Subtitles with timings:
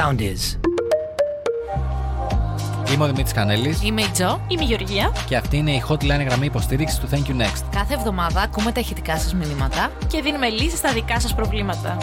[0.00, 0.58] sound is.
[2.92, 4.44] Είμαι ο Δημήτρης Κανέλης Είμαι η Τζο.
[4.48, 7.62] Είμαι η Γεωργία και αυτή είναι η hotline γραμμή υποστήριξης του Thank you Next.
[7.70, 9.92] Κάθε εβδομάδα ακούμε τα ηχητικά σας μηνύματα.
[10.06, 11.96] και δίνουμε λύσεις στα δικά σας προβλήματα.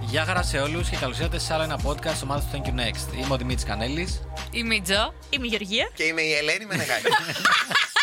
[0.00, 2.70] Γεια χαρά σε όλους και καλώς ήρθατε σε άλλο ένα podcast ομάδας του Thank you
[2.70, 3.18] Next.
[3.24, 4.20] Είμαι ο Δημήτρης Κανέλης.
[4.50, 5.12] Είμαι η Τζο.
[5.30, 5.90] Είμαι η Γεωργία.
[5.94, 7.06] Και είμαι η Ελένη Μενεγάκη.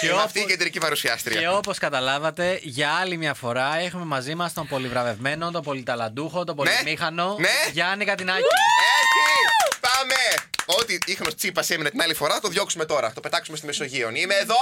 [0.00, 1.40] Και Είμαι όπως- αυτή η κεντρική παρουσιάστρια.
[1.40, 6.56] Και όπως καταλάβατε, για άλλη μια φορά έχουμε μαζί μας τον πολυβραβευμένο, τον πολυταλαντούχο, τον
[6.56, 7.48] πολυμήχανο Ναι.
[7.72, 8.42] Γιάννη Κατινάκη.
[10.80, 10.98] Έτσι!
[10.98, 10.98] Πάμε!
[10.98, 13.12] Ό,τι ίχνος τσίπας έμεινε την άλλη φορά, θα το διώξουμε τώρα.
[13.12, 14.10] Το πετάξουμε στη Μεσογείο.
[14.14, 14.56] Είμαι εδώ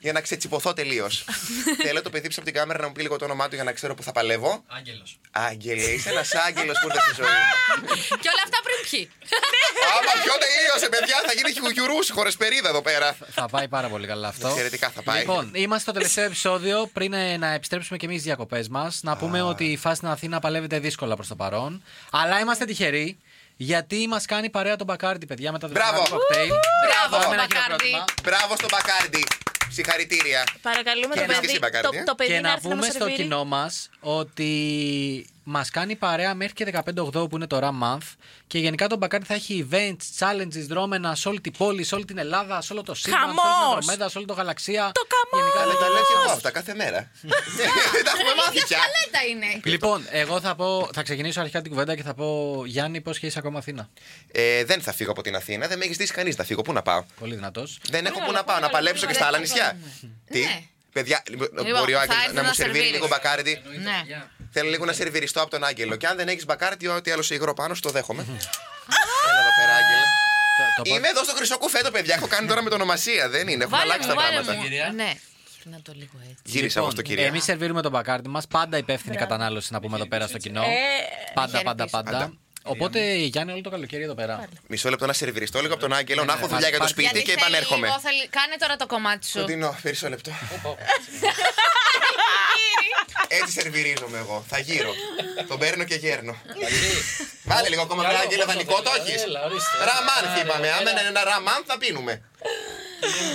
[0.00, 1.24] για να ξετσιποθώ τελείως.
[1.86, 3.64] Θέλω το παιδί πίσω από την κάμερα να μου πει λίγο το όνομά του για
[3.64, 4.64] να ξέρω που θα παλεύω.
[4.66, 5.18] Άγγελος.
[5.30, 7.86] Άγγελε, είσαι ένας άγγελος που ήρθε στη ζωή μου.
[8.22, 9.10] και όλα αυτά πριν ποιοι.
[9.96, 13.16] Άμα πιο τελείωσε, παιδιά, θα γίνει χιουγιουρούση χωρεσπερίδα εδώ πέρα.
[13.30, 14.48] Θα πάει πάρα πολύ καλά αυτό.
[14.48, 15.18] Εξαιρετικά θα πάει.
[15.18, 16.90] Λοιπόν, είμαστε στο τελευταίο επεισόδιο.
[16.92, 20.08] Πριν ε, να επιστρέψουμε και εμείς στι διακοπές μας, να πούμε ότι η φάση στην
[20.08, 21.82] Αθήνα παλεύεται δύσκολα προς το παρόν.
[22.10, 23.18] Αλλά είμαστε τυχεροί
[23.56, 25.92] γιατί μας κάνει παρέα τον Μπακάρντι, παιδιά, με τα Μπράβο.
[25.92, 26.48] δικά του κοκτέιλ.
[26.86, 27.84] Μπράβο, Πάμε ένα Μπακάρντι.
[27.84, 28.04] χειροκρότημα.
[28.22, 29.24] Μπράβο στον Μπακάρντι.
[29.70, 30.44] Συγχαρητήρια.
[30.62, 32.70] Παρακαλούμε Και το να παιδί, εσύ, Μπακάρντι, το, το παιδί Και να να έρθει να
[32.74, 33.22] πούμε μας στο σερβίρει.
[33.22, 34.50] κοινό μας ότι
[35.48, 38.06] μας κάνει παρέα μέχρι και 15 Οκτώβρου που είναι το RAM Month.
[38.46, 42.04] Και γενικά τον Μπακάρντι θα έχει events, challenges, δρόμενα σε όλη την πόλη, σε όλη
[42.04, 43.74] την Ελλάδα, σε όλο το σύμπαν, σε όλη την Χαμός!
[43.74, 44.90] Ανδρομέδα, σε όλη το γαλαξία.
[44.94, 45.46] Το χαμός!
[45.54, 47.10] Γενικά Αλλά δεν τα το λέω και εγώ αυτά κάθε μέρα.
[47.22, 47.30] Δεν
[48.06, 48.78] τα έχουμε μάθει πια.
[48.78, 53.00] Καλέτα είναι; Λοιπόν, εγώ θα, πω, θα ξεκινήσω αρχικά την κουβέντα και θα πω Γιάννη,
[53.00, 53.88] πώς και είσαι ακόμα Αθήνα;
[54.32, 56.62] Ε, δεν θα φύγω από την Αθήνα, δεν με έχεις δει κανείς να φύγω.
[56.62, 57.78] Πού να πάω; Πολύ δυνατός.
[57.90, 59.76] Δεν έχω πού να πάω, να παλέψω και στα άλλα νησιά.
[60.30, 60.62] Τι; Ναι.
[60.92, 62.92] Παιδιά, λοιπόν, Λοιπόν, μπορεί ο θα Άγγελος έρθει να να μου σερβίρει σερβίρεις.
[62.92, 63.62] λίγο μπακάρντι.
[63.82, 64.02] Ναι.
[64.58, 65.96] Θέλω λίγο να σερβιριστώ από τον Άγγελο.
[65.96, 68.22] Και αν δεν έχεις μπακάρντι, ό,τι άλλο σε υγρό πάνω, σου το δέχομαι.
[68.22, 70.06] Έλα εδώ πέρα, Άγγελε.
[70.76, 72.14] Το, το, Είμαι εδώ στο χρυσό κουφέτο, παιδιά.
[72.14, 73.28] Έχω κάνει τώρα με το ονομασία.
[73.28, 73.64] Δεν είναι.
[73.64, 74.62] Έχουν Βάλε αλλάξει μου, τα βάλε πράγματα.
[74.88, 74.94] μου.
[74.94, 75.12] Ναι.
[75.64, 76.42] Να το λίγο έτσι.
[76.44, 77.26] Γύρισα εγώ στο κυρία.
[77.26, 78.46] Εμείς σερβίρουμε τον μπακάρτι μας.
[78.46, 80.62] Πάντα υπεύθυνη κατανάλωση να πούμε εδώ πέρα στο κοινό.
[80.62, 80.66] Ε,
[81.34, 82.02] Πάντα, πάντα, χαιρετήσω.
[82.12, 82.32] πάντα.
[82.62, 84.48] Οπότε Γιάννη, όλο το καλοκαίρι εδώ πέρα.
[84.68, 86.46] Μισό λεπτό να σερβιριστώ λίγο από τον Άγγελο, να έχω ναι.
[86.46, 87.86] δουλειά για το Πάρ- σπίτι Γιατί και θέλει επανέρχομαι.
[87.86, 89.38] λίγο, θέλει- Κάνε τώρα το κομμάτι σου.
[89.38, 90.30] Κοντινό, μισό λεπτό.
[93.28, 94.44] Έτσι σερβιρίζομαι εγώ.
[94.48, 94.92] Θα γύρω.
[95.48, 96.36] Τον παίρνω και γέρνω.
[97.44, 99.24] Βάλε λίγο ακόμα ένα Άγγελο δανεικό, το έχεις.
[99.88, 100.70] Ραμάν είπαμε.
[100.72, 102.22] Αν δεν είναι ένα ραμάν, θα πίνουμε.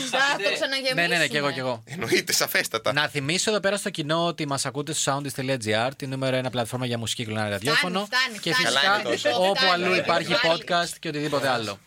[0.10, 1.02] Θα το ξαναγεμίσουμε.
[1.02, 1.84] Ναι, ναι, ναι, και εγώ, και εγώ.
[1.86, 2.94] Εννοείται, σαφέστατα.
[2.94, 6.86] Να θυμίσω εδώ πέρα στο κοινό ότι μας ακούτε στο soundist.gr, την νούμερο ένα πλατφόρμα
[6.86, 8.06] για μουσική κλινάρια ραδιόφωνο.
[8.06, 8.66] φτάνει, Και φτάνει.
[8.68, 9.30] φυσικά Καλά είναι τόσο.
[9.44, 9.98] όπου Φτάνει, αλλού φτάνει.
[9.98, 10.64] υπάρχει Βάλει.
[10.68, 11.80] podcast και οτιδήποτε άλλο.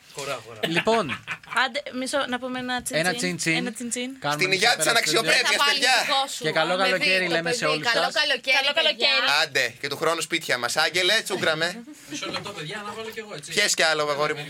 [0.68, 1.24] Λοιπόν,
[1.66, 3.56] Άντε, μισό να πούμε ένα τσιν ένα τσιν τσιν.
[3.56, 4.10] Ένα τσιν τσιν.
[4.18, 5.50] Κάνουμε Στην εμείς υγεία εδώ της πέρα στο αναξιοπρέπειας.
[5.50, 5.58] studio.
[5.58, 5.94] Θα βάλει παιδιά.
[6.06, 6.42] δικό σου.
[6.44, 7.72] Και καλό Με καλοκαίρι δει το λέμε σε παιδί.
[7.72, 8.14] όλους Καλό σας.
[8.20, 8.56] καλοκαίρι.
[8.60, 9.18] Καλό καλοκαίρι.
[9.24, 9.40] παιδιά.
[9.42, 10.72] Άντε, και του χρόνου σπίτια μας.
[10.84, 11.66] Άγγελε, τσούγκραμε.
[12.10, 13.48] Μισό λεπτό, παιδιά, να βάλω κι εγώ έτσι.
[13.54, 14.44] Πιες κι άλλο, αγόρι μου.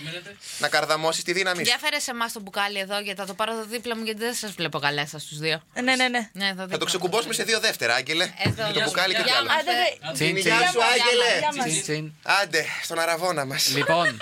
[0.62, 1.68] Να καρδαμώσεις τη δύναμη σου.
[1.70, 4.18] Για φέρε σε εμάς το μπουκάλι εδώ γιατί θα το πάρω εδώ δίπλα μου γιατί
[4.20, 5.62] δεν σας βλέπω καλά σα τους δύο.
[5.74, 6.30] Ναι, ναι, ναι.
[6.32, 6.84] Ναι, εδώ Θα δίπλα το μου.
[6.84, 8.24] ξεκουμπώσουμε σε δύο δεύτερα, Άγγελε.
[8.44, 8.66] Εδώ.
[8.66, 9.46] Και το μπουκάλι και κι Γεια άλλο.
[9.48, 9.56] μας.
[9.60, 10.12] Άντε, δε.
[10.12, 10.52] Τσιν, Την τσιν.
[10.52, 11.64] υγεία σου, Άγγελε.
[11.68, 12.12] Τσιν, τσιν.
[12.42, 13.68] Άντε, στον αραβόνα μας.
[13.76, 14.18] Λοιπόν,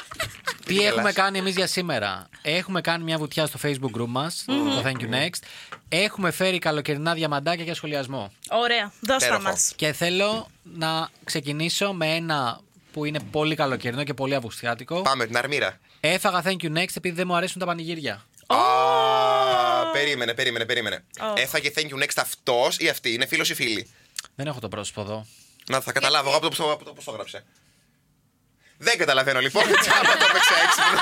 [0.66, 0.90] τι γελάς.
[0.92, 2.28] έχουμε κάνει εμείς για σήμερα.
[2.42, 5.42] Έχουμε κάνει μια βουτιά στο facebook group μας, το Thank You Next.
[5.88, 8.32] Έχουμε φέρει καλοκαιρινά διαμαντάκια για σχολιασμό.
[8.50, 9.42] Ωραία, δώσ' τα Υπέροχο.
[9.48, 9.72] μας.
[9.76, 12.60] Και θέλω να ξεκινήσω με ένα
[12.92, 15.02] που είναι πολύ καλοκαιρινό και πολύ αυγουστιάτικο.
[15.02, 15.78] Πάμε, την αρμύρα.
[16.00, 18.24] Έφαγα Thank You Next επειδή δεν μου αρέσουν τα πανηγύρια.
[18.54, 21.04] Α, περίμενε, περίμενε, περίμενε.
[21.34, 23.12] Έφαγε thank you next αυτός ή αυτή.
[23.12, 23.90] Είναι φίλος ή φίλη;
[24.34, 25.26] Δεν έχω το πρόσωπο εδώ.
[25.68, 27.44] Να θα καταλάβω εγώ από το, από το πώς το έγραψε.
[28.78, 29.62] Δεν καταλαβαίνω λοιπόν.
[29.80, 31.00] Τσάμπα το έπαιξα έξυπνο.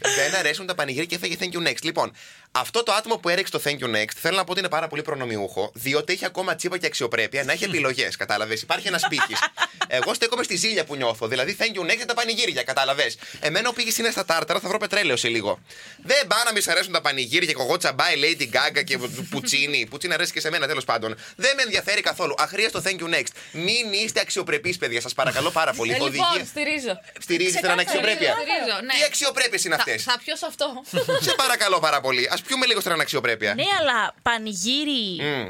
[0.16, 1.82] Δεν αρέσουν τα πανηγύρια και έφαγε thank you next.
[1.82, 2.12] Λοιπόν,
[2.52, 4.88] αυτό το άτομο που έριξε το thank you next θέλω να πω ότι είναι πάρα
[4.88, 8.16] πολύ προνομιούχο, διότι έχει ακόμα τσίπα και αξιοπρέπεια να έχει επιλογές.
[8.16, 8.62] Κατάλαβες.
[8.62, 9.38] Υπάρχει ένας πύχης.
[9.88, 11.26] Εγώ στέκομαι στη ζήλια που νιώθω.
[11.28, 12.62] Δηλαδή thank you next για τα πανηγύρια.
[12.62, 13.16] Κατάλαβες.
[13.40, 15.58] Εμένα ο πύχης είναι στα τάρταρα, θα βρω πετρέλαιο σε λίγο.
[16.02, 18.98] Δεν πά να μη σ' αρέσουν τα πανηγύρια και εγώ τσαμπάει Lady Gaga και
[19.30, 19.86] πουτσίνι.
[19.90, 21.16] Πουτσίνι αρέσει και σε μένα τέλος πάντων.
[21.36, 22.34] Δεν με ενδιαφέρει καθόλου.
[22.38, 23.32] Αχρίαστο thank you next.
[23.52, 25.00] Μην είστε αξιοπρεπείς, παιδιά.
[25.00, 25.90] Σας παρακαλώ πάρα πολύ.
[25.90, 27.00] Ε, λοιπόν, Οδηγίες- στηρίζω.
[27.20, 28.32] Στηρίζεις την αναξιοπρέπεια.
[28.34, 28.92] Στηρίζω, ναι.
[28.98, 30.82] Τι αξιοπρέπειες είναι Θα, αυτές; θα πιω σε αυτό.
[31.20, 32.28] Σε παρακαλώ πάρα πολύ.
[32.38, 33.54] Α πιούμε λίγο στην αναξιοπρέπεια.
[33.54, 35.48] Ναι, αλλά πανηγύρι Μμ.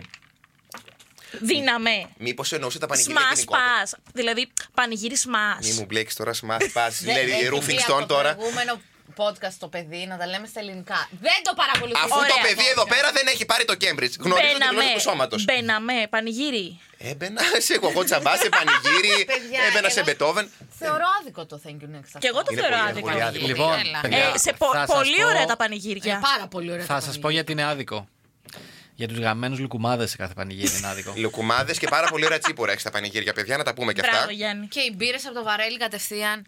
[1.40, 2.08] δύναμε.
[2.18, 3.98] Μήπως εννοούσε τα πανηγύρια Σμά γενικότερα; πα.
[4.12, 5.58] Δηλαδή, πανηγύρι σμά.
[5.62, 6.88] Μη μου μπλέξει τώρα σμάθ πα.
[7.00, 8.34] Δεν Λέει έχει Ρούφινγκ πει Στόν από το τώρα.
[8.34, 8.80] προηγούμενο
[9.16, 11.08] podcast το παιδί να τα λέμε στα ελληνικά.
[11.20, 11.98] Δεν το παρακολουθεί.
[11.98, 12.42] Αφού το Ωραία.
[12.46, 14.14] παιδί εδώ πέρα δεν έχει πάρει το Cambridge.
[14.18, 15.44] Γνωρίζω τη γλώσσα του σώματος.
[15.44, 16.80] Μπαίναμε, πανηγύρι.
[16.98, 19.24] Έμπαινα σε εγώ τσαμπά, σε πανηγύρι.
[19.32, 20.50] Παιδιά, Έμπαινα σε εγώ- Μπετόβεν.
[20.78, 22.12] Θεωρώ άδικο το thank you next.
[22.18, 23.08] Και εγώ το Είναι θεωρώ πολύ- άδικο.
[23.08, 23.46] πολύ άδικο.
[23.46, 24.00] Λοιπόν, Έλα.
[24.00, 26.18] παιδιά, Ε, σε πο- θα σας πολύ πω- ωραία τα Ε, πανηγύρια.
[26.32, 26.84] πάρα πολύ ωραία.
[26.84, 27.34] Θα το σας πω πανηγύρι.
[27.34, 28.08] γιατί είναι άδικο.
[28.94, 31.12] Για τους γαμμένους λουκουμάδες σε κάθε πανηγύρι είναι άδικο.
[31.24, 34.12] Λουκουμάδες και πάρα πολύ ωραία τσίπουρα έχεις στα πανηγύρια, παιδιά, να τα πούμε κι αυτά.
[34.16, 34.66] Μπράβο, Γιάννη.
[34.66, 36.46] Και οι μπύρε από το βαρέλι κατευθείαν.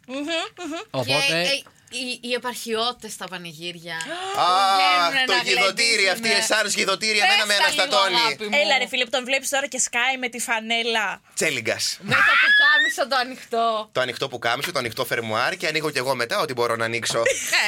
[0.90, 1.62] Οπότε Και, ε,
[1.98, 3.96] οι, οι επαρχιώτες στα πανηγύρια.
[4.44, 6.10] Α, βγαίνουνε το να γιδωτήρι, γλεντήσουνε.
[6.16, 8.16] αυτή η εσάρ γιδωτήρι, Πες εμένα με τα λίγο, αναστατώνει.
[8.24, 8.58] αγάπη μου.
[8.62, 11.06] Έλα ρε φίλε που τον βλέπεις τώρα και σκάει με τη φανέλα.
[11.34, 11.84] Τσέλιγκας.
[12.10, 13.66] Με το που κάμισο το ανοιχτό.
[13.92, 16.84] Το ανοιχτό που κάμισε, το ανοιχτό φερμουάρ και ανοίγω κι εγώ μετά ό,τι μπορώ να
[16.84, 17.22] ανοίξω.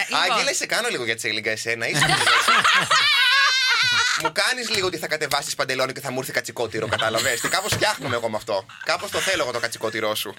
[0.08, 0.22] λοιπόν.
[0.30, 1.84] Άγγελε, σε κάνω λίγο για τσέλιγκα εσένα.
[1.88, 2.50] Είσαι λίγο έτσι.
[4.22, 7.72] Μου κάνεις λίγο ότι θα κατεβάσεις παντελόνι και θα μου έρθει κατσικότηρο, κατάλαβες; Και κάπως
[7.72, 8.66] φτιάχνομαι εγώ με αυτό.
[8.84, 10.34] Κάπως το θέλω εγώ το κατσικότηρό σου.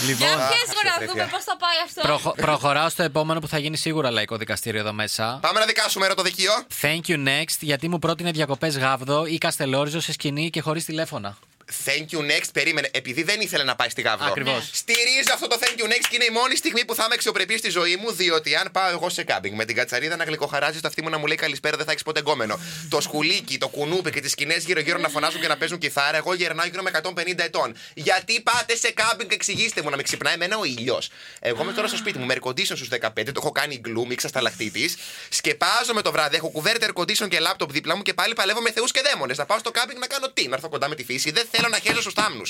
[0.00, 1.12] Λοιπόν, Για Αχ, πιες μου να αξιοπρέπεια.
[1.12, 4.80] δούμε πώς θα πάει αυτό; προχω- προχωράω στο επόμενο που θα γίνει σίγουρα λαϊκό δικαστήριο
[4.80, 5.38] εδώ μέσα.
[5.42, 6.52] Πάμε να δικάσουμε ερωτοδικείο.
[6.80, 11.36] Thank you next, γιατί μου πρότεινε διακοπές γάβδο ή καστελόριζο σε σκηνή και χωρίς τηλέφωνα.
[11.84, 12.88] Thank you next, περίμενε.
[12.92, 14.26] Επειδή δεν ήθελε να πάει στη Γάβδο.
[14.26, 14.70] Ακριβώς.
[14.72, 17.58] Στηρίζω αυτό το thank you next και είναι η μόνη στιγμή που θα είμαι αξιοπρεπής
[17.58, 18.12] στη ζωή μου.
[18.12, 21.18] Διότι αν πάω εγώ σε κάμπινγκ με την κατσαρίδα να γλυκοχαράζει στο αυτί μου να
[21.18, 22.60] μου λέει καλησπέρα, δεν θα έχεις ποτέ γκόμενο.
[22.92, 26.16] το σκουλίκι, το κουνούπι και τις σκηνές γύρω-γύρω να φωνάζουν και να παίζουν κιθάρα.
[26.16, 27.76] Εγώ γερνάω γύρω με 150 ετών.
[27.94, 31.10] Γιατί πάτε σε κάμπινγκ, εξηγήστε μου να με ξυπνάει εμένα ο ήλιος.
[31.40, 34.06] Εγώ είμαι τώρα στο σπίτι μου με air condition στους 15, το έχω κάνει glue,
[34.06, 34.90] μίξα στα λαχτήτη.
[35.28, 38.72] Σκεπάζομαι το βράδυ, έχω κουβέρτα air condition και laptop δίπλα μου και πάλι παλεύω με
[38.72, 39.38] θεούς και δαίμονες.
[39.38, 41.30] Να πάω στο κάμπινγκ να κάνω τι, να έρθω κοντά με τη φύση.
[41.30, 42.42] Δεν θέλω να χέζω στους θάμνου.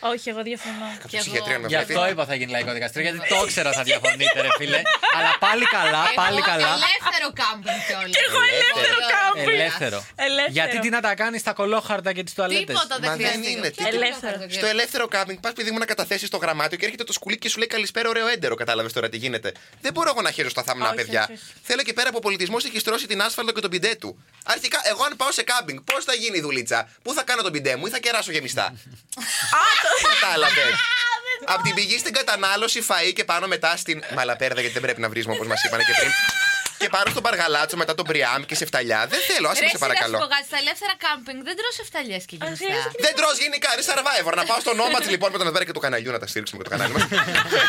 [0.00, 0.88] Όχι, εγώ διαφωνώ.
[1.08, 1.22] Κι εγώ.
[1.24, 1.92] Ψυχιατρία με Γι' βλέπει.
[1.92, 4.80] αυτό είπα θα γίνει λαϊκό δικαστήριο, γιατί το ήξερα θα διαφωνείτε, ρε φίλε.
[5.16, 6.66] Αλλά πάλι καλά, πάλι Εγώ καλά.
[6.78, 8.08] Ελεύθερο κάμπινγκ κιόλα.
[8.14, 9.10] Και εγώ ελεύθερο Ωραία.
[9.16, 9.48] κάμπινγκ.
[9.54, 9.98] Ελεύθερο.
[10.28, 10.52] Ελεύθερο.
[10.58, 13.50] Γιατί τι να τα κάνεις στα κολόχαρτα και τις τουαλέτες; Τίποτα δεν Μα δεν χρειάζεται.
[13.50, 14.38] είναι, Ποιο τι- Ελεύθερο.
[14.38, 17.40] το Στο ελεύθερο κάμπινγκ πας παιδί μου να καταθέσεις το γραμμάτιο και έρχεται το σκουλίκι
[17.40, 18.54] και σου λέει καλησπέρα, ωραίο έντερο.
[18.54, 19.52] Κατάλαβες τώρα τι γίνεται.
[19.80, 21.22] Δεν μπορώ εγώ να χέζω στα θάμνα, Όχι, παιδιά.
[21.22, 21.42] όχι, όχι.
[21.62, 24.24] Θέλω εκεί πέρα που ο πολιτισμό έχει στρώσει την άσφαλτο και τον πιντέ του.
[24.44, 27.52] Αρχικά, εγώ αν πάω σε κάμπινγκ, πώς θα γίνει η δουλίτσα; Πού θα κάνω τον
[27.52, 28.74] πιντέ μου ή θα κεράσω γεμιστά.
[30.20, 30.66] Κατάλαβε.
[31.44, 35.08] Από την πηγή στην κατανάλωση φαΐ και πάνω μετά στην μαλαπέρδα γιατί δεν πρέπει να
[35.08, 36.10] βρίσουμε όπως μας είπαν και πριν.
[36.78, 39.00] Και πάνω στον παργαλάτσο μετά τον μπριάμ και σε φταλιά.
[39.12, 40.18] Δεν θέλω, άσε με σε παρακαλώ.
[40.48, 42.90] Στα ελεύθερα κάμπινγκ δεν τρως εφταλιές και χρειάζεται γεμιστά.
[42.90, 44.34] και Δεν τρώ γενικά, ρε survivor.
[44.40, 46.66] Να πάω στο Nomads λοιπόν με τον Αδβέρα και του καναλιού να τα στήριξουμε και
[46.68, 47.02] το κανάλι μας.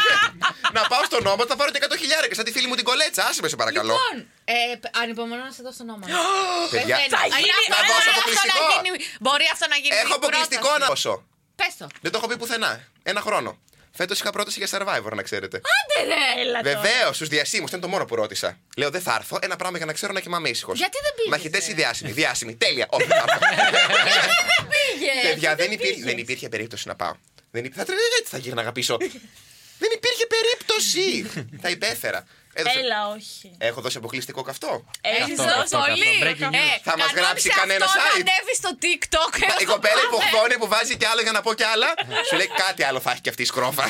[0.77, 3.21] να πάω στο Nomads, θα πάρω και 100 χιλιάρια σαν τη φίλη μου την κολέτσα.
[3.30, 3.94] Άσε με σε παρακαλώ.
[3.98, 4.15] Λοιπόν,
[4.45, 6.06] ε, π- ανυπομονώ να σε δω στο όνομα.
[6.74, 7.18] Παιδιά, Πεθαίνω.
[7.18, 8.63] θα Είναι γίνει, αυτό- θα μπορεί δώσω αυτό αποκλειστικό.
[8.75, 9.94] να γίνει- Μπορεί αυτό να γίνει.
[10.04, 10.81] Έχω η αποκλειστικό πρόταση.
[10.83, 11.13] να δώσω.
[11.59, 11.86] Πες το.
[12.04, 12.71] Δεν το έχω πει πουθενά.
[13.12, 13.51] Ένα χρόνο.
[13.97, 15.57] Φέτος είχα πρόταση για survivor, να ξέρετε.
[15.57, 16.41] Άντε ρε.
[16.41, 16.79] Έλα τώρα.
[16.81, 17.63] Βεβαίως, στους διασύμους.
[17.65, 18.57] Αυτό είναι το μόνο που ρώτησα.
[18.77, 19.39] Λέω, δεν θα έρθω.
[19.41, 20.77] Ένα πράγμα για να ξέρω να κοιμάμαι ήσυχος.
[20.77, 22.11] Γιατί δεν πήγες, Μαχητές ε; ή διάσημοι.
[22.11, 22.55] Διάσημοι.
[22.55, 22.85] Τέλεια.
[22.89, 23.39] Όχι, θα έρθω.
[24.73, 25.31] Πήγες.
[25.31, 26.05] Παιδιά, δεν, Δεν υπήρχε, πήγες.
[26.05, 27.13] δεν υπήρχε περίπτωση να πάω.
[27.51, 28.97] Δεν υπήρχε, θα τρε- έτσι θα γύρναγα πίσω.
[29.81, 31.25] δεν υπήρχε περίπτωση.
[31.61, 32.25] θα υπέφερα.
[32.59, 33.48] Έδωσε- Έλα, όχι.
[33.69, 34.71] Έχω δώσει αποκλειστικό καυτό.
[35.01, 36.09] Έχεις Αυτό, δώσει αυτό, πολύ.
[36.09, 36.24] αυτό.
[36.25, 36.75] Breaking news.
[36.75, 38.06] Ε, Θα μας κανόνισε γράψει κανένα αυτό site.
[38.06, 39.33] να ανέβει στο TikTok.
[39.63, 41.89] Η κοπέλα υποχθώνει που βάζει κι άλλο για να πω κι άλλα.
[42.27, 43.86] Σου λέει κάτι άλλο θα έχει κι αυτή η σκρόφα.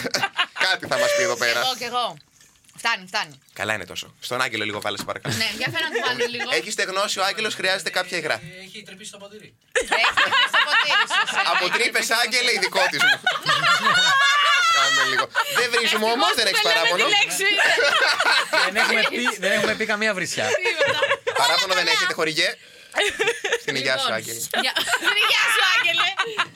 [0.67, 1.59] κάτι θα μας πει εδώ πέρα.
[1.59, 2.05] Εγώ κι εγώ.
[2.81, 3.39] Φτάνει, φτάνει.
[3.53, 4.15] Καλά είναι τόσο.
[4.19, 5.35] Στον Άγγελο λίγο βάλε σε παρακαλώ.
[5.35, 6.49] Ναι, για φέρα να του βάλω λίγο.
[6.57, 8.41] Έχεις στεγνώσει ο Άγγελος, χρειάζεται κάποια υγρά.
[8.63, 9.49] Έχει τρυπήσει το ποτήρι.
[9.71, 11.49] Έχει τρυπήσει το ποτήρι σου, εσένα.
[11.51, 12.13] Από Έχει τρύπες, τρυπήσει.
[12.23, 13.15] Άγγελε, ειδικό της μου.
[15.07, 15.25] Κάμε λίγο.
[15.59, 17.03] Δεν βρίζουμε όμως, δεν έχεις Ευτυχώς που παράπονο.
[17.03, 17.49] λέμε τη λέξη.
[18.65, 20.45] δεν, έχουμε πει, δεν έχουμε πει καμία βρισιά.
[20.45, 20.99] Τίποτα.
[21.41, 22.49] Παράπονο δεν έχετε, χορηγέ.
[23.61, 24.39] Στην υγειά σου, Λοιπόν, Άγγελε.
[24.65, 24.75] για-
[25.31, 26.07] Γεια σου, Άγγελε.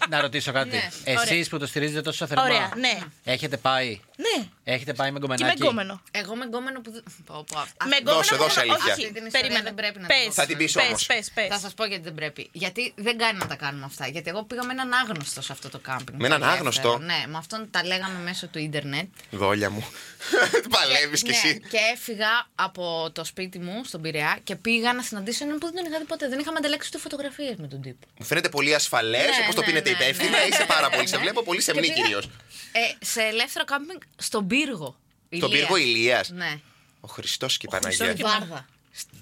[0.10, 0.70] Να ρωτήσω κάτι.
[0.70, 0.90] Ναι.
[1.04, 2.44] Εσείς που το στηρίζετε τόσο θερμά.
[2.44, 2.98] Ωραία, ναι.
[3.24, 4.00] Έχετε πάει.
[4.26, 4.38] Ναι.
[4.64, 5.64] Έχετε πάει με Και με γκομενάκι.
[5.64, 6.02] γκόμενο.
[6.12, 6.92] Εγώ με γκόμενο που.
[6.92, 8.16] δεν- Πω, πω, αυτή- Με γκόμενο.
[8.18, 8.94] Δώσε, δώσε όχι, αλήθεια.
[8.94, 9.64] Αυτή την ιστορία Περίμενε.
[9.64, 10.34] δεν πρέπει να Πες, την πω.
[10.34, 11.06] Θα την πεις πες, όμως.
[11.06, 11.48] Πες, πες.
[11.48, 12.50] Θα σας πω γιατί δεν πρέπει.
[12.52, 14.08] Γιατί δεν κάνει να τα κάνουμε αυτά.
[14.08, 16.20] Γιατί εγώ πήγα με έναν άγνωστο σε αυτό το κάμπινγκ.
[16.20, 16.70] Με έναν το ελεύθερο.
[16.70, 19.08] άγνωστο; Ναι, με αυτόν τα λέγαμε μέσω του ίντερνετ.
[19.32, 19.84] Δόλια μου.
[20.76, 21.60] Παλεύεις κι Ναι, εσύ.
[21.70, 25.76] και έφυγα από το σπίτι μου στον Πειραιά και πήγα να συναντήσω έναν που δεν
[25.76, 26.28] τον είχα δει ποτέ.
[26.30, 28.08] Δεν είχαμε ανταλλάξει ούτε φωτογραφίες με τον τύπο.
[28.20, 30.30] Μου φαίνεται πολύ ασφαλές, Ναι, όπω το ναι, πίνετε ναι, υπεύθυνα.
[30.30, 30.46] ναι.
[30.50, 31.02] Είσαι πάρα πολύ.
[31.02, 31.22] Ναι, Σε ναι.
[31.22, 32.26] βλέπω πολύ Και σεμνή πήγα- κυρίως.
[32.72, 34.96] Ε, σε ελεύθερο κάμπινγκ στον πύργο.
[35.40, 36.30] Τον πύργο Ηλίας.
[36.30, 36.60] Ναι.
[37.00, 38.24] Ο Χριστός και η Χριστός Παναγία.
[38.24, 38.66] και- Βάρδα.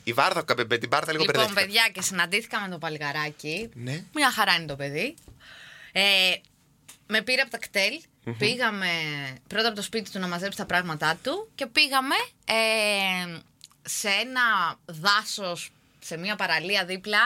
[0.03, 1.61] Η Βάρδα, με την Πάρτα λίγο Λοιπόν, μπερδεύτηκα.
[1.65, 3.69] παιδιά, και συναντήθηκα με το παλικαράκι.
[3.73, 4.03] Ναι.
[4.13, 5.15] Μια χαρά είναι το παιδί.
[5.91, 6.01] Ε,
[7.07, 8.01] με πήρε από τα κτέλ.
[8.37, 8.87] Πήγαμε
[9.47, 12.15] πρώτα από το σπίτι του να μαζέψει τα πράγματά του και πήγαμε
[12.45, 13.39] ε,
[13.81, 14.41] σε ένα
[14.85, 15.69] δάσος,
[16.05, 17.19] σε μια παραλία δίπλα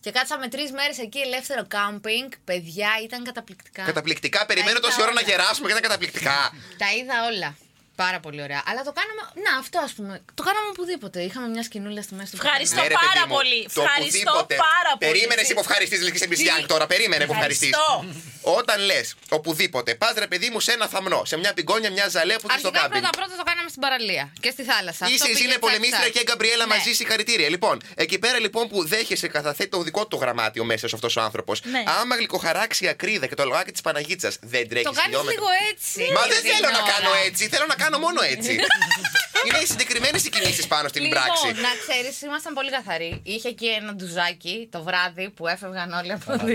[0.00, 2.30] και κάτσαμε τρεις μέρες εκεί ελεύθερο κάμπινγκ.
[2.44, 3.82] Παιδιά, ήταν καταπληκτικά.
[3.84, 4.46] Καταπληκτικά.
[4.46, 5.28] Περιμένω Τα είδα τόση ώρα να όλα.
[5.30, 6.52] γεράσουμε και ήταν καταπληκτικά.
[6.78, 7.56] Τα είδα όλα.
[8.04, 8.60] Πάρα πολύ ωραία.
[8.70, 9.22] Αλλά το κάναμε.
[9.44, 10.12] Να, αυτό ας πούμε.
[10.38, 11.18] Το κάναμε οπουδήποτε.
[11.28, 12.80] Είχαμε μιας σκηνούλα στη μέση του Ευχαριστώ.
[12.82, 12.88] ποταμού.
[12.88, 13.60] Ναι, ρε, πάρα παιδί μου, πολύ.
[13.76, 14.54] το Ευχαριστώ οπουδήποτε.
[14.68, 15.04] πάρα πολύ.
[15.10, 16.84] Περίμενε εσύ που ευχαριστείς, λέει και σε Μπιζιάνγκ τώρα.
[16.94, 17.70] Περίμενε που ευχαριστείς.
[17.72, 18.28] Ευχαριστώ.
[18.60, 19.06] Όταν λες
[19.38, 22.58] οπουδήποτε, πας ρε παιδί μου σε ένα θαμνό, σε μια πιγκόνια, μια ζαλέα που έχει
[22.58, 23.02] στο Αρχικά κάμπινγκ.
[23.02, 25.02] πρώτα πρώτα το κάναμε στην παραλία και στη θάλασσα.
[25.04, 26.12] Αυτό Είσαι πήγε είναι τσακ, πολεμίστρια τσακ.
[26.14, 26.74] και η Γκαμπριέλα Ναι.
[26.74, 27.48] μαζί, συγχαρητήρια.
[27.54, 31.20] Λοιπόν, εκεί πέρα λοιπόν που δέχεσαι, καταθέτει το δικό του γραμμάτιο μέσα σε αυτός ο
[31.28, 31.56] άνθρωπος.
[31.64, 31.82] Ναι.
[32.00, 35.32] Άμα γλυκοχαράξει η ακρίδα και το λογάκι της Παναγίτσας, δεν τρέχει Το κάνεις χιλιόμετρα.
[35.34, 36.00] λίγο έτσι.
[36.16, 36.92] Μα δεν την θέλω να ώρα.
[36.92, 38.58] κάνω έτσι, θέλω να κάνω μόνο έτσι.
[39.46, 41.46] Είναι συγκεκριμένες οι κινήσεις πάνω στην Λοιπόν, πράξη.
[41.66, 43.20] να ξέρεις, ήμασταν πολύ καθαροί.
[43.24, 46.54] Είχε εκεί ένα ντουζάκι το βράδυ που έφευγαν όλοι από τη.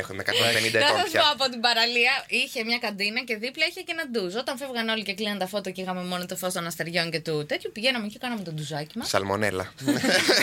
[0.00, 0.32] Έχουμε 150
[0.72, 1.22] Να ετών σας πω πια.
[1.36, 4.34] από την παραλία, είχε μια καντίνα και δίπλα είχε και ένα ντουζ.
[4.42, 7.20] Όταν φεύγαν όλοι και κλείναν τα φώτα και είχαμε μόνο το φως των αστεριών και
[7.20, 9.08] του τέτοιου, πηγαίναμε και κάναμε το ντουζάκι μας.
[9.08, 9.72] Σαλμονέλα.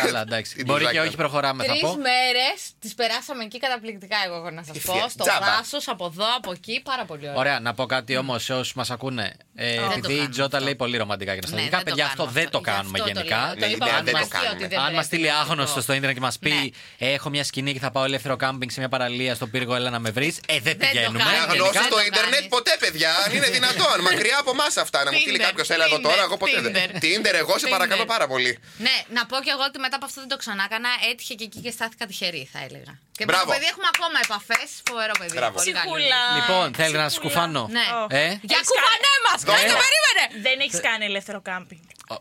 [0.01, 0.51] Καλά, εντάξει.
[0.57, 1.19] Τι Μπορεί και ντουζάκι όχι, ήταν.
[1.25, 1.95] προχωράμε, θα Τρεις πω.
[1.95, 4.91] μέρες τις περάσαμε εκεί καταπληκτικά, εγώ έχω να σας πω.
[4.93, 5.09] Ευθεία.
[5.09, 5.45] Στο Τζάμπα.
[5.45, 7.35] δάσος, από εδώ, από εκεί, πάρα πολύ ωραία.
[7.39, 9.33] Ωραία, να πω κάτι όμως σε όσους μας ακούνε.
[9.55, 10.63] Ε, το επειδή η κάνουμε Τζότα αυτό.
[10.63, 12.97] λέει πολύ ρομαντικά και Ναι, νοσταλγικά, δεν το παιδιά, αυτό κάνουμε δεν το Γι' κάνουμε
[12.99, 13.39] αυτό το γενικά.
[13.45, 13.53] λέω.
[13.53, 14.63] Το Ναι, είπαμε ναι, από δεν την το αρχή κάνουμε.
[14.63, 15.81] ότι δεν Αν μας πρέπει στείλει να το άγνωστο πω.
[15.85, 17.07] στο ίντερνετ και μας πει Ναι.
[17.15, 19.99] Έχω μια σκηνή και θα πάω ελεύθερο κάμπινγκ σε μια παραλία στο πύργο, έλα να
[20.05, 20.35] με βρεις.
[20.53, 21.17] Ε, δεν το πηγαίνουμε.
[21.19, 21.23] κάνουμε.
[21.31, 22.49] Μια γενικά γνώση δεν στο το ίντερνετ κάνεις.
[22.55, 23.11] ποτέ, παιδιά.
[23.23, 23.97] Αν είναι δυνατόν.
[24.09, 24.99] Μακριά από εμάς αυτά.
[25.05, 26.21] Να μου στείλει Tinder, κάποιος, έλα εδώ Tinder, τώρα.
[26.27, 26.73] Εγώ ποτέ δεν.
[26.77, 26.97] Tinder.
[27.03, 27.69] Τίντερ, εγώ σε Tinder.
[27.75, 28.51] παρακαλώ πάρα πολύ.
[28.85, 30.89] Ναι, να πω κι εγώ ότι μετά από αυτό δεν το ξανά έκανα.
[31.11, 32.93] Έτυχε και εκεί και στάθηκα τυχερή, θα έλεγα.
[33.17, 33.45] Και με Μπράβο.
[33.45, 34.69] το παιδί έχουμε ακόμα επαφές.
[34.89, 35.35] Φοβερό παιδί.
[35.39, 35.55] Μπράβο.
[35.59, 35.85] Πολύ καλή.
[35.85, 36.21] Ψυχούλα.
[36.39, 37.27] Λοιπόν, θέλεις να σα Ψυχούλα.
[37.33, 37.85] κουφάνω; Ναι.
[38.01, 38.03] Ω.
[38.21, 39.37] Ε, Για Έχεις κουβανέ μας!
[39.47, 39.61] Δώστε.
[39.65, 40.23] Ποιο το περίμενε!
[40.45, 41.70] Δεν έχεις κάνει ελεύθερο κάμπινγκ.
[42.11, 42.15] Ω,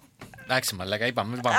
[0.44, 1.30] Εντάξει, μαλάκα, είπαμε.
[1.32, 1.56] μην πάμε.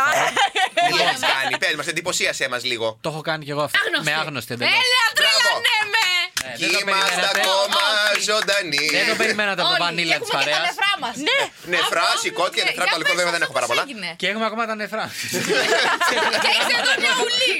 [0.74, 2.98] Τι έχει κάνει, πες μας, εντυπωσίασέ μας λίγο.
[3.02, 3.80] Το έχω κάνει κι εγώ αυτό.
[3.86, 4.06] Άγνωστη.
[4.06, 4.70] Με άγνωστη εντελώ.
[4.70, 6.06] Έλα, τρελανέ με!
[6.48, 7.40] Ναι, Κι δεν το είμαστε περιμένατε.
[7.40, 7.82] ακόμα
[8.14, 8.22] Όχι.
[8.30, 8.86] ζωντανοί.
[8.98, 10.68] Δεν το περιμένατε από την Όλοι, πανίλα της έχουμε και τα παρέας.
[10.70, 11.16] νεφρά μας.
[11.28, 11.40] Ναι.
[11.74, 13.84] Νεφρά, σηκώτια, νεφρά, το αλικό βέβαια δεν έχω πάρα πολλά.
[14.22, 15.06] Και έχουμε ακόμα τα νεφρά.
[16.44, 17.54] Και είσαι εδώ μια ουλή.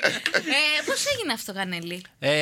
[0.88, 2.34] Πώς έγινε αυτό, Κανέλη; Ε,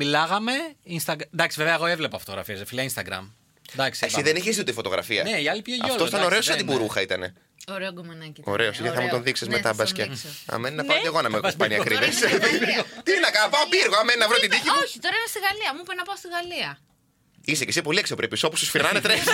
[0.00, 0.52] μιλάγαμε.
[0.98, 1.28] Instagram.
[1.34, 3.24] Εντάξει, βέβαια, εγώ έβλεπα φωτογραφίες, φίλε, Instagram.
[3.72, 4.26] Εντάξει, Εσύ είπαμε.
[4.28, 5.22] δεν είχες ούτε φωτογραφία.
[5.22, 5.92] Ναι, η άλλη πήγε γιόλο.
[5.92, 6.82] Αυτό ήταν εντάξει, ωραίος σαν δεν την είναι.
[6.82, 7.22] μπουρούχα ήταν.
[7.76, 8.40] Ωραίο γκομενάκι.
[8.54, 10.04] Ωραίος, γιατί θα μου τον δείξεις Ναι, μετά θα μπα στον και.
[10.10, 10.28] δείξω.
[10.54, 11.02] Αμέν να πάω Ναι.
[11.02, 11.82] κι εγώ να με Θα πας πάνε πύργο.
[11.82, 12.00] ακρίβε.
[12.00, 12.82] Τώρα είναι στη Γαλλία.
[13.06, 14.80] Τι να κάνω, πάω πύργο, αμέν να βρω την τύχη μου.
[14.84, 15.70] Όχι, τώρα είμαι στη Γαλλία.
[15.74, 16.70] Μου είπε να πάω στη Γαλλία.
[17.50, 18.40] Είσαι και εσύ πολύ αξιοπρεπής.
[18.48, 19.24] Όπους σου σφυρνάνε τρέχεις.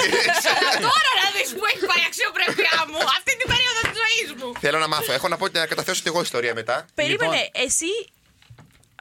[0.88, 4.48] Τώρα να δεις που έχει πάει η αξιοπρέπειά μου αυτή την περίοδο της ζωής μου.
[4.64, 5.12] Θέλω να μάθω.
[5.18, 6.76] Έχω να πω ότι να καταθέσω και εγώ ιστορία μετά.
[7.00, 7.64] Περίμενε, Λοιπόν.
[7.66, 7.92] εσύ.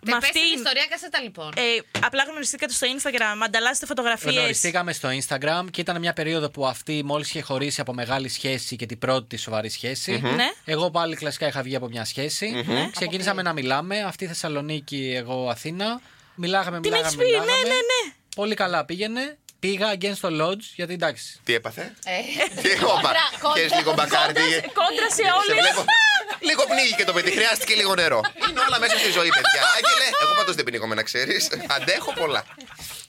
[0.06, 0.50] Με Με αυτή αυτή.
[0.50, 1.52] την ιστορία κασέτα λοιπόν.
[1.56, 1.62] Ε,
[2.06, 4.36] απλά γνωριστήκατε στο Instagram, ανταλλάσσετε φωτογραφίες.
[4.36, 8.76] Γνωριστήκαμε στο Instagram και ήταν μια περίοδο που αυτή μόλις είχε χωρίσει από μεγάλη σχέση
[8.76, 10.12] και την πρώτη τη σοβαρή σχέση.
[10.36, 10.46] Ναι.
[10.66, 14.00] Εγώ πάλι κλασικά είχα βγει από μια σχεση Ξεκινήσαμε να μιλάμε.
[14.04, 16.02] Αυτή Θεσσαλονίκη, εγώ Αθήνα.
[16.36, 17.06] Μιλάγαμε, Την μιλάγαμε.
[17.24, 17.62] έχεις πει, ναι, μιλάγαμε.
[17.68, 18.14] ναι, ναι.
[18.36, 19.38] Πολύ καλά πήγαινε.
[19.60, 21.40] Πήγα again στο Lodge γιατί εντάξει.
[21.44, 22.86] Τι έπαθε; Ε, Τι όπα.
[22.94, 23.62] κόντρα, κόντρα.
[23.62, 24.42] Χες λίγο μπακάρτι.
[24.80, 25.22] Κόντρα σε Σε
[25.52, 25.66] όλες.
[26.46, 26.62] Βλέπω.
[26.62, 28.22] Λίγο πνίγηκε το παιδί, χρειάστηκε λίγο νερό.
[28.50, 29.62] Είναι όλα μέσα στη ζωή, παιδιά.
[29.78, 31.42] Άγγελε, εγώ πάντως δεν πνίγομαι να ξέρεις.
[31.76, 32.44] Αντέχω πολλά.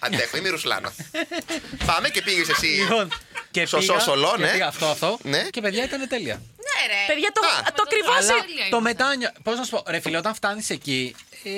[0.07, 0.91] Αντέχω, είμαι η Ρουσλάνα.
[1.91, 2.67] Πάμε και πήγες εσύ.
[2.67, 3.07] Λοιπόν,
[3.51, 4.53] και Σωσό, πήγα, σολό, και ναι.
[4.53, 5.19] πήγα αυτό, αυτό.
[5.23, 5.43] Ναι.
[5.51, 6.35] Και παιδιά ήταν τέλεια.
[6.67, 7.01] Ναι, ρε.
[7.07, 7.73] Παιδιά, το, Α.
[7.77, 8.13] το ακριβώ.
[8.13, 8.83] Αλλά τέλεια το ήμασταν.
[8.83, 9.31] μετάνιο.
[9.43, 11.15] Πώς να σου πω, ρε φίλε, όταν φτάνεις εκεί.
[11.45, 11.51] Ε,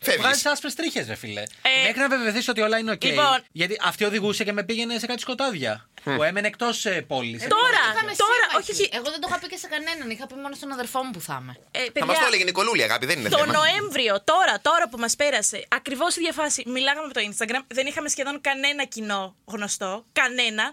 [0.00, 0.22] Φεύγεις.
[0.22, 1.40] Βγάζεις άσπρες τρίχες, ρε φίλε.
[1.40, 3.04] Ε, Μέχρι να βεβαιωθείς ότι όλα είναι οκ.
[3.04, 3.44] λοιπόν.
[3.52, 5.88] Γιατί αυτή οδηγούσε και με πήγαινε σε κάτι σκοτάδια.
[6.04, 7.46] Που έμενε εκτός πόλης.
[7.46, 8.70] Τώρα, Είχαμε τώρα, σύμμαχοι.
[8.70, 8.88] όχι, όχι.
[8.92, 10.10] Εγώ δεν το είχα πει και σε κανέναν.
[10.10, 11.54] Είχα πει μόνο στον αδερφό μου που θα είμαι.
[11.70, 13.52] Ε, Θα παιδιά, μας το έλεγε η Νικολούλη, αγάπη, δεν είναι Το θέμα.
[13.52, 17.86] Νοέμβριο, τώρα, τώρα που μας πέρασε, ακριβώς η ίδια φάση, μιλάγαμε με το Instagram, δεν
[17.86, 20.04] είχαμε σχεδόν κανένα κοινό γνωστό.
[20.12, 20.64] Κανένα.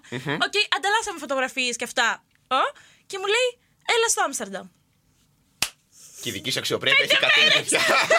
[0.45, 2.23] Οκ, ανταλλάσσαμε φωτογραφίες και αυτά.
[2.47, 2.61] Ω,
[3.05, 3.47] και μου λέει,
[3.95, 4.67] έλα στο Άμστερνταμ.
[6.23, 7.61] Και η δική σου αξιοπρέπεια έχει κατέβει.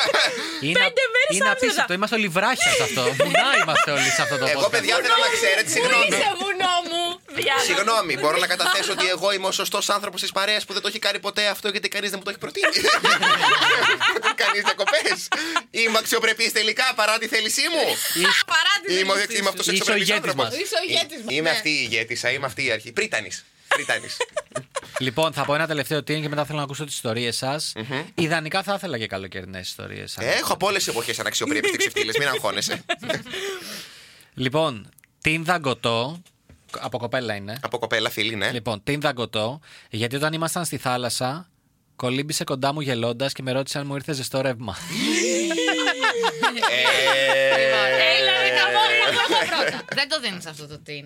[0.66, 1.50] Είναι, πέντε μέρες είναι άμυνα.
[1.50, 1.92] απίστευτο.
[1.96, 3.02] Είμαστε όλοι βράχια σε αυτό.
[3.20, 4.70] Βουνά είμαστε όλοι σε αυτό το Εγώ, podcast.
[4.70, 6.06] παιδιά, θέλω να ξέρετε, συγγνώμη.
[6.08, 7.02] Είσαι βουνό μου.
[7.68, 10.88] Συγγνώμη, μπορώ να καταθέσω ότι εγώ είμαι ο σωστός άνθρωπος της παρέας που δεν το
[10.88, 12.76] έχει κάνει ποτέ αυτό γιατί κανείς δεν μου το έχει προτείνει.
[14.42, 15.16] Κανείς διακοπές.
[15.70, 17.84] Είμαι αξιοπρεπής τελικά παρά τη θέλησή μου.
[18.54, 19.48] Παρά την Είμαι, θέλησή είμαι σου.
[19.48, 20.44] αυτός ο Είσαι ο αξιοπρεπής ηγέτης άνθρωπος.
[20.44, 20.54] μας.
[20.62, 21.34] Είσαι ο ηγέτης μας.
[21.34, 21.56] Είμαι ναι.
[21.56, 22.92] αυτή η ηγέτησα, είμαι αυτή η αρχή.
[22.92, 23.44] Πρίτανης.
[24.94, 25.10] Πρίτανη.
[25.10, 27.72] Λοιπόν, θα πω ένα τελευταίο τι είναι και μετά θέλω να ακούσω τις ιστορίες σας.
[28.14, 30.16] Ιδανικά θα ήθελα και καλοκαιρινές ιστορίες.
[30.20, 32.84] Έχω από όλες τις εποχές αναξιοπρέπειε και ξεφτύλες, μην αγχώνεσαι.
[34.34, 34.88] Λοιπόν,
[35.20, 36.22] την δαγκωτό.
[36.78, 37.58] Από κοπέλα είναι.
[37.62, 38.50] Από κοπέλα, φίλη, ναι.
[38.50, 39.60] Λοιπόν, την δαγκωτό,
[39.90, 41.50] γιατί όταν ήμασταν στη θάλασσα,
[41.96, 44.76] κολύμπησε κοντά μου γελώντας και με ρώτησε αν μου ήρθε ζεστό ρεύμα.
[47.56, 47.73] Έλα,
[50.00, 51.04] Δεν το δίνεις αυτό το τιν.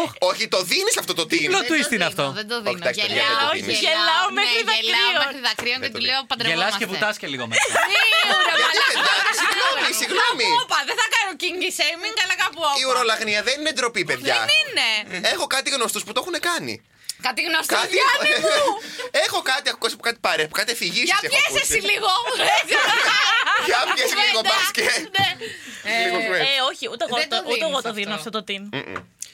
[0.00, 1.44] Οχ, Όχι, το δίνεις αυτό το team.
[1.50, 2.78] Πλο- Δεν twist το είναι δίνω, αυτό; Δεν το Όχι, δίνω.
[2.82, 3.78] εντάξει, παιδιά, δεν το Γελάω, δίνεις.
[3.86, 5.20] Γελάω ναι, μέχρι γελάω δακρύων.
[5.24, 6.78] μέχρι δακρύων και Δεν το του λέω Γελά παντρευόμαστε.
[6.80, 7.62] και βουτάς και λίγο μέσα.
[7.62, 8.52] Σίγουρα, Γιατί, μαλάκα.
[8.60, 10.46] παιδιά, συγγνώμη, συγγνώμη.
[10.48, 12.78] Κάπου όπα, δεν θα κάνω kinky shaming, αλλά κάπου όπα.
[12.80, 14.34] Η ουρολαγνία δεν είναι ντροπή, παιδιά.
[14.42, 14.88] Δεν είναι.
[15.34, 16.74] Έχω κάτι γνωστούς που το έχουν κάνει.
[17.26, 17.94] Κάτι γνωστό, Κάτι.
[17.96, 18.54] Γιάννη μου.
[19.24, 21.04] Έχω κάτι ακούσει που κάτι πάρε, που κάτι εφηγήσει.
[21.10, 22.10] Για πιέσαι εσύ λίγο.
[23.68, 24.54] Για πιέσαι λίγο Κουβέντα.
[24.54, 24.84] μπάσκετ.
[25.18, 25.28] Ναι.
[26.04, 26.44] Λίγο Ε, κουβέντα.
[26.50, 28.28] Ε, όχι, ούτε εγώ, Δεν το το, ούτε εγώ δίνεις το δίνω αυτό.
[28.28, 28.62] αυτό το team.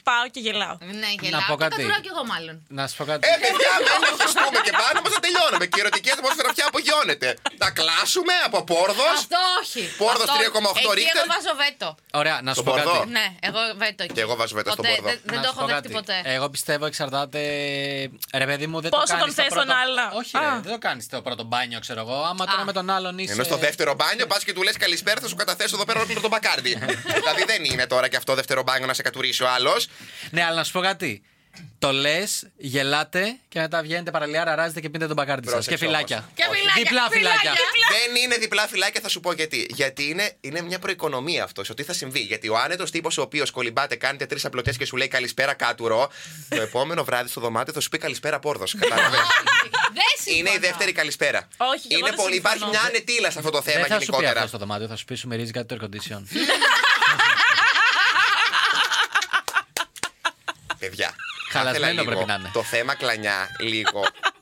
[0.09, 0.75] Πάω και γελάω.
[1.01, 1.41] Ναι, γελάω.
[1.51, 1.75] πω Και κάτι.
[1.75, 2.55] κατουράω κι εγώ μάλλον.
[2.79, 3.21] Να σου πω κάτι.
[3.29, 5.65] Ε, παιδιά, μένει να χεστούμε και πάνω μα θα τελειώνουμε.
[5.71, 7.29] Και η ερωτική ατμόσφαιρα πια απογειώνεται.
[7.63, 9.15] Να κλάσουμε από πόρδος.
[9.23, 9.81] Αυτό όχι.
[10.01, 11.23] Πόρδος Αυτό- 3,8 εκεί Ρίχτερ.
[11.23, 11.87] Εγώ βάζω βέτο.
[12.21, 12.93] Ωραία, να σου Στον πω Μπορδό.
[12.99, 13.09] κάτι.
[13.17, 14.13] Ναι, εγώ βέτο εκεί.
[14.17, 15.07] Και εγώ βάζω βέτο στον Ποτέ, Μπορδό.
[15.09, 15.93] Δεν, δεν Να το σου έχω πω δεχτεί κάτι.
[15.99, 16.17] ποτέ.
[16.35, 17.41] Εγώ πιστεύω εξαρτάται.
[18.41, 20.03] Ρε παιδί μου, δεν Πόσο το κάνεις τον στο θες τον πρώτο- άλλο.
[20.19, 20.41] Όχι, Α.
[20.41, 22.17] ρε, δεν το κάνεις στο πρώτο μπάνιο, ξέρω εγώ.
[22.31, 23.31] Άμα τώρα με τον άλλον είσαι.
[23.33, 26.21] Ενώ στο δεύτερο μπάνιο πας και του λες καλησπέρα, θα σου καταθέσω εδώ πέρα όλο
[26.25, 26.71] τον μπακάρτι.
[27.19, 29.87] δηλαδή δεν είναι τώρα και αυτό δεύτερο μπάνιο να σε κατουρίσει ο άλλος.
[30.31, 31.21] Ναι, αλλά να σου πω κάτι.
[31.79, 35.53] Το λες, γελάτε και μετά βγαίνετε παραλία, ράζετε και πίνετε τον μπακάρτι σας.
[35.53, 36.17] Πρόσεξε Και φυλάκια.
[36.17, 36.31] όμως.
[36.35, 37.51] Και φυλάκια, Διπλά φυλάκια.
[37.91, 39.65] Δεν είναι διπλά φυλάκια, θα σου πω γιατί.
[39.69, 42.19] Γιατί είναι, είναι μια προοικονομία αυτός, ότι θα συμβεί.
[42.19, 46.11] Γιατί ο άνετος τύπος ο οποίος κολυμπάτε, κάνετε τρεις απλωτέ και σου λέει καλησπέρα κάτουρο,
[46.49, 48.75] το επόμενο βράδυ στο δωμάτιο θα σου πει καλησπέρα πόρδος.
[48.79, 49.17] Κατάλαβε.
[49.99, 50.59] Δεν είναι η συμφωνώ.
[50.59, 51.47] δεύτερη καλησπέρα.
[51.57, 52.79] Όχι, και εγώ είναι δεν πολύ, υπάρχει συμφωνώ.
[52.79, 54.35] μια ανετήλα σε αυτό το θέμα Δεν θα σου πει γενικότερα.
[54.35, 56.21] αυτό στο δωμάτιο, θα σου πει σου μυρίζει κάτι το air condition.
[60.79, 61.15] Παιδιά.
[61.51, 62.49] Χαλασμένο θα ήθελα πρέπει λίγο να είναι.
[62.53, 64.01] Το θέμα κλανιά, λίγο.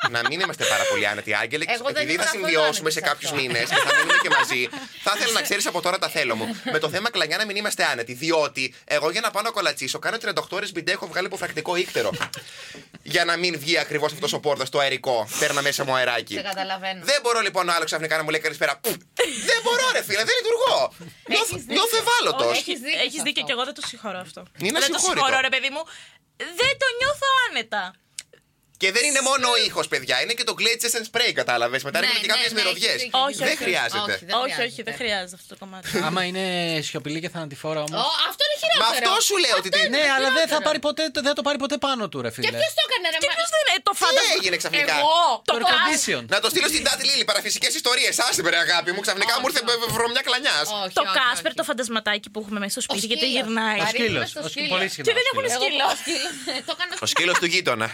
[0.09, 1.65] να μην είμαστε πάρα πολύ άνετοι άγγελοι.
[1.69, 3.41] Εγώ δεν επειδή ήμουν θα καθόλου συμβιώσουμε άνετη σε σε κάποιους αυτό.
[3.41, 4.69] μήνες και θα μείνουμε και μαζί,
[5.03, 6.55] θα ήθελα να ξέρεις από τώρα τα θέλω μου.
[6.71, 8.13] Με το θέμα κλανιά να μην είμαστε άνετοι.
[8.13, 12.11] Διότι εγώ για να πάω να κολατσίσω, κάνω 38 ώρες μπιντέ, έχω βγάλει υποφρακτικό ύκτερο.
[13.03, 15.27] για να μην βγει ακριβώς αυτός ο πόρτας το αερικό.
[15.39, 16.33] Παίρνα μέσα μου αεράκι.
[16.33, 17.05] Σε καταλαβαίνω.
[17.05, 18.77] Δεν μπορώ λοιπόν άλλος ξαφνικά να μου λέει καλησπέρα.
[18.81, 18.89] Που,
[19.49, 20.93] δεν μπορώ, ρε φίλε, δεν λειτουργώ.
[21.27, 21.73] Νιώθω- δίκιο.
[21.73, 22.51] Νιώθω ευάλωτος.
[22.57, 23.45] Όχι, έχεις δίκιο Έχεις σε δίκιο αυτό.
[23.45, 24.41] και εγώ δεν το συγχωρώ αυτό.
[24.57, 25.25] Είναι δεν το ασυγχώρητο.
[25.25, 25.81] συγχωρώ, ρε παιδί μου.
[26.37, 27.93] Δεν το νιώθω άνετα.
[28.81, 31.81] Και δεν είναι μόνο ο ήχος, παιδιά, είναι και το glitches and spray, κατάλαβες.
[31.87, 32.93] Μετά Ναι, έρχονται και ναι, κάποιες ναι, μυρωδιές.
[32.97, 33.63] έχεις δίκιο, Όχι, Δεν όχι.
[33.63, 34.11] χρειάζεται.
[34.15, 34.67] Όχι, δεν όχι, χρειάζεται.
[34.69, 35.87] όχι, δεν χρειάζεται αυτό το κομμάτι.
[36.07, 36.43] Άμα είναι
[36.87, 37.99] σιωπηλή και θανατηφόρα όμως.
[38.05, 39.05] Ω, αυτό είναι Μα χειρότερο.
[39.07, 39.69] αυτό σου λέω ότι.
[39.75, 40.67] τι- Ναι, αλλά δεν θα, χειρότερο.
[40.67, 42.57] πάρει ποτέ, δεν θα το πάρει ποτέ πάνω του, ρε Και φίλε.
[42.61, 44.33] ποιος το έκανε, ρε Και μα- ποιος δεν είναι το Τι φάντασμα.
[44.37, 45.17] έγινε ξαφνικά; Εγώ.
[45.49, 46.23] Το Το air condition.
[46.33, 48.13] Να το στείλω στην Τάτη Λίλη, παραφυσικές ιστορίες.
[48.25, 49.91] Άσε με, ρε αγάπη μου, ξαφνικά Όχι, μου ήρθε όχι.
[49.97, 50.65] βρωμιά κλανιάς.
[50.81, 51.59] Όχι, Το όχι, Κάσπερ, όχι.
[51.61, 53.35] το φαντασματάκι που έχουμε μέσα στο Ο σπίτι, γιατί σκύλος.
[53.37, 53.79] γυρνάει.
[53.81, 54.27] Ο Βαρύ- σκύλος.
[54.35, 54.71] στο σκύλος.
[54.75, 55.05] Πολύ συχνά.
[55.07, 55.55] Και δεν ο έχουν σκύλος.
[55.57, 55.85] Εγώ σκύλο.
[55.87, 56.31] πάω σκύλος.
[56.67, 57.87] Το έκανα Ο σκύλος του γείτονα.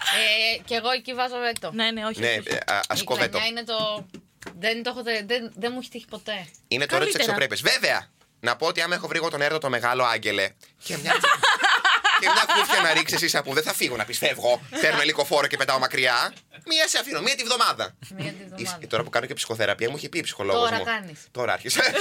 [0.00, 1.70] Ε, και εγώ εκεί βάζω βέτο.
[1.72, 2.20] Ναι, ναι, όχι.
[2.20, 2.58] Ναι, όχι, όχι.
[2.66, 3.28] α Η κοβέτο.
[3.30, 4.06] κλανιά είναι το.
[4.58, 6.46] Δεν, το έχω, δεν, δεν μου έχει τύχει ποτέ.
[6.68, 7.32] Είναι τώρα της Καλύτερα.
[7.42, 7.60] αξιοπρέπειας.
[7.60, 8.06] Βέβαια,
[8.40, 10.48] να πω ότι άμα έχω βρει εγώ τον έρωτο το μεγάλο άγγελε
[10.84, 11.12] και μια.
[12.20, 14.60] και μια κούφια να ρίξεις εσύ που δεν θα φύγω να πιστεύω.
[14.80, 16.32] Παίρνω ελικοφόρο και πετάω μακριά.
[16.66, 17.96] Μία σε αφήνω, μία τη βδομάδα.
[18.16, 18.56] Μία τη βδομάδα.
[18.78, 20.84] Είσαι- Τώρα που κάνω και ψυχοθεραπεία μου έχει πει η ψυχολόγος Τώρα μου.
[20.84, 21.18] κάνεις.
[21.30, 21.80] Τώρα άρχισε.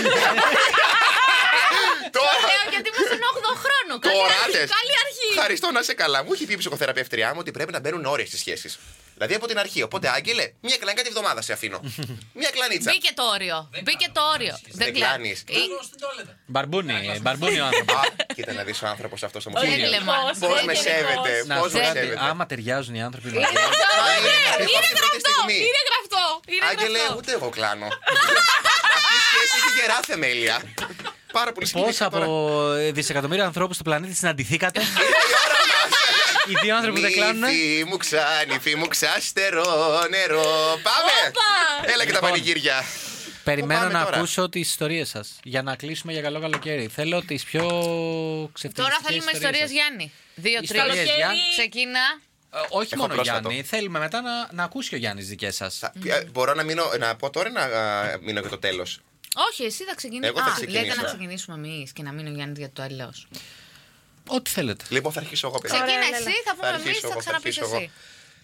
[2.17, 2.33] Τώρα.
[2.51, 3.93] Λέω γιατί είμαι στον 8ο χρόνο.
[3.99, 4.51] Καλή Τώρα αρχή.
[4.57, 4.69] θες.
[4.77, 5.27] Καλή αρχή.
[5.37, 6.19] Ευχαριστώ να είσαι καλά.
[6.23, 8.71] Μου έχει πει η ψυχοθεραπεύτριά μου ότι πρέπει να μπαίνουν όρια στις σχέσεις.
[9.13, 9.81] Δηλαδή από την αρχή.
[9.83, 11.79] Οπότε, Άγγελε, μία κλανικά τη βδομάδα σε αφήνω.
[12.39, 12.91] μία κλανίτσα.
[12.91, 13.69] Μπήκε το όριο.
[13.83, 14.55] Μπήκε το όριο.
[14.81, 15.39] Δεν κλα- κλάνεις.
[15.47, 15.69] Ή-
[16.45, 17.95] Μπαρμπούνι, μπαρμπούνι ο άνθρωπος.
[17.95, 18.01] Α,
[18.35, 19.59] κοίτα να δεις ο άνθρωπος αυτός όμω.
[19.59, 20.05] Δεν Είναι λέμε.
[20.11, 21.47] πώς, Πώ δεν με είναι σέβεται, πώς.
[21.47, 22.19] Να πώ σου πω με κάτι, σέβεται.
[22.29, 23.53] άμα ταιριάζουν οι άνθρωποι Είναι μαζί.
[23.53, 25.57] γραφτό, Μα είναι είναι, γραφτό είναι την πρώτη γραφτό, στιγμή.
[25.69, 26.23] είναι γραφτό.
[26.53, 27.15] Είναι Άγγελε, γραφτό.
[27.19, 27.87] ούτε εγώ κλάνω.
[28.97, 30.55] Αυτή η σχέση έχει γερά θεμέλια.
[31.39, 32.79] Πάρα πολύ Πώς σημαντικό από τώρα.
[32.79, 35.97] ε, δισεκατομμύρια ανθρώπους του πλανήτη συναντηθήκατε; Είναι η ώρα μας.
[36.47, 37.39] Οι δύο άνθρωποι που δεν κλάνουν.
[37.49, 39.65] Νύφη μου ξάνυφη μου ξάστερο
[40.09, 40.43] νερό.
[40.83, 41.11] Πάμε!
[41.27, 41.91] Όπα!
[41.93, 42.29] Έλα και τα Λοιπόν.
[42.29, 42.83] πανηγύρια.
[43.43, 44.17] Περιμένω πάμε να τώρα.
[44.17, 46.87] ακούσω τις ιστορίες σας για να κλείσουμε για καλό καλοκαίρι.
[46.87, 47.61] Θέλω τις πιο
[48.53, 49.71] ξεφτυλιστικές Τώρα θέλουμε ιστορίες σας.
[49.71, 50.11] Γιάννη.
[50.35, 50.63] Δύο-τρει.
[50.63, 51.15] Ιστορίες, Καλοκαίρι.
[51.17, 51.39] Γιάννη.
[51.57, 51.99] Ξεκίνα.
[52.53, 53.47] Ε, όχι Έχω μόνο πρόσφατο.
[53.49, 53.63] Γιάννη.
[53.67, 55.77] Θέλουμε μετά να, να ακούσει και ο Γιάννης δικές σας.
[55.77, 58.99] Θα- ε, Μπορώ να, μείνω, να πω τώρα ή να α, μείνω για το τέλος;
[59.51, 60.29] Όχι, εσύ θα ξεκινήσεις.
[60.35, 60.83] Εγώ θα Α, ξεκινήσω.
[60.85, 63.13] λέτε να ξεκινήσουμε εμείς και να μείνει ο Γιάννης για το τέλο.
[64.27, 64.83] Ό,τι θέλετε.
[64.89, 65.77] Λοιπόν, θα αρχίσω εγώ, παιδιά.
[65.77, 66.35] Ξεκίνα Ωραία, εσύ, Λέλα.
[66.45, 67.75] θα πούμε εμεί, αρχίσω θα εγώ, ξαναπείς αρχίσω εγώ.
[67.75, 67.91] εσύ.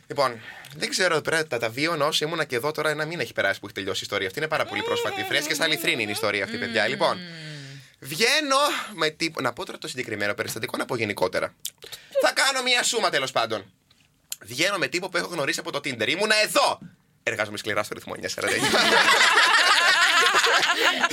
[0.08, 0.39] Λοιπόν,
[0.76, 3.60] δεν ξέρω, πρέπει τα, τα βίωνα όσο ήμουνα και εδώ τώρα ένα μήνα έχει περάσει
[3.60, 4.39] που έχει τελειώσει η ιστορία αυτή.
[4.39, 5.24] Είναι πάρα πολύ πρόσφατη.
[5.24, 6.88] Φρέσκια σαν λιθρίνη είναι η ιστορία αυτή, παιδιά.
[6.88, 7.17] Λοιπόν,
[8.00, 8.56] βγαίνω
[8.93, 9.41] με τύπο.
[9.41, 11.54] Να πω τώρα το συγκεκριμένο περιστατικό, να πω γενικότερα.
[12.21, 13.71] Θα κάνω μία σούμα τέλος πάντων.
[14.41, 16.08] Βγαίνω με τύπο που έχω γνωρίσει από το Tinder.
[16.08, 16.80] Ήμουνα εδώ!
[17.24, 18.17] Εργάζομαι σκληρά στο ρυθμό 949.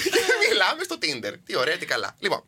[0.03, 1.35] Και Μιλάμε στο Tinder.
[1.47, 2.17] Τι ωραία, τι καλά.
[2.19, 2.45] Λοιπόν,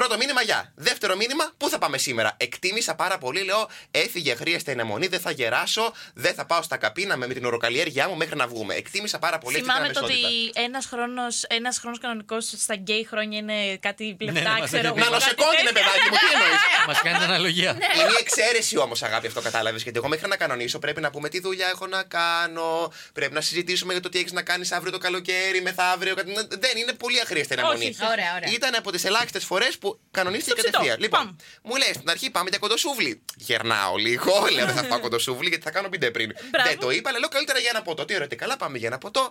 [0.00, 0.72] Πρώτο μήνυμα, γεια.
[0.74, 5.20] Δεύτερο μήνυμα, πού θα πάμε σήμερα; Εκτίμησα πάρα πολύ, λέω, έφυγε αχρίαστα η αναμονή, δεν
[5.20, 8.74] θα γεράσω, δεν θα πάω στα καπίνα με, με την οροκαλλιέργειά μου μέχρι να βγούμε.
[8.74, 10.28] Εκτίμησα πάρα πολύ αυτή την Θυμάμαι το αμεσότητα.
[10.28, 14.76] ότι ένας χρόνος ένας χρόνος κανονικός στα γκέι χρόνια είναι κάτι ναι, λεπτά, μας ξέρω
[14.78, 14.94] έχει εγώ.
[14.94, 15.00] πει.
[15.00, 15.72] Να κάτι νοσοκόντινε, τέτοια.
[15.72, 17.70] παιδάκι μου, τι εννοείς; Μας κάνει αναλογία.
[17.70, 19.82] Είναι η εξαίρεση όμως, αγάπη, αυτό κατάλαβες.
[19.82, 22.92] Γιατί εγώ μέχρι να κανονίσω πρέπει να πούμε τι δουλειά έχω να κάνω.
[23.12, 26.14] Πρέπει να συζητήσουμε για το τι έχεις να κάνεις αύριο το καλοκαίρι, μεθαύριο.
[26.14, 27.84] κάτι- Δεν είναι πολύ αχρίαστη η αναμονή.
[27.86, 28.50] Όχι, Ωραία, ωραία.
[28.54, 30.70] Ήταν από τις ελάχιστες φορές που κανονίστηκε Στο ψητό.
[30.70, 31.00] κατευθείαν.
[31.00, 31.36] Λοιπόν, Πάμε.
[31.62, 33.22] μου λέει στην αρχή πάμε για κοντοσούβλι.
[33.36, 36.32] Γερνάω λίγο, λέω δεν θα φάω κοντοσούβλι γιατί θα κάνω πιντε πριν.
[36.50, 36.68] Μπράβο.
[36.68, 38.04] Δεν το είπα, αλλά λέω καλύτερα για ένα ποτό.
[38.04, 39.30] Τι ωραία, τι καλά, πάμε για ένα ποτό.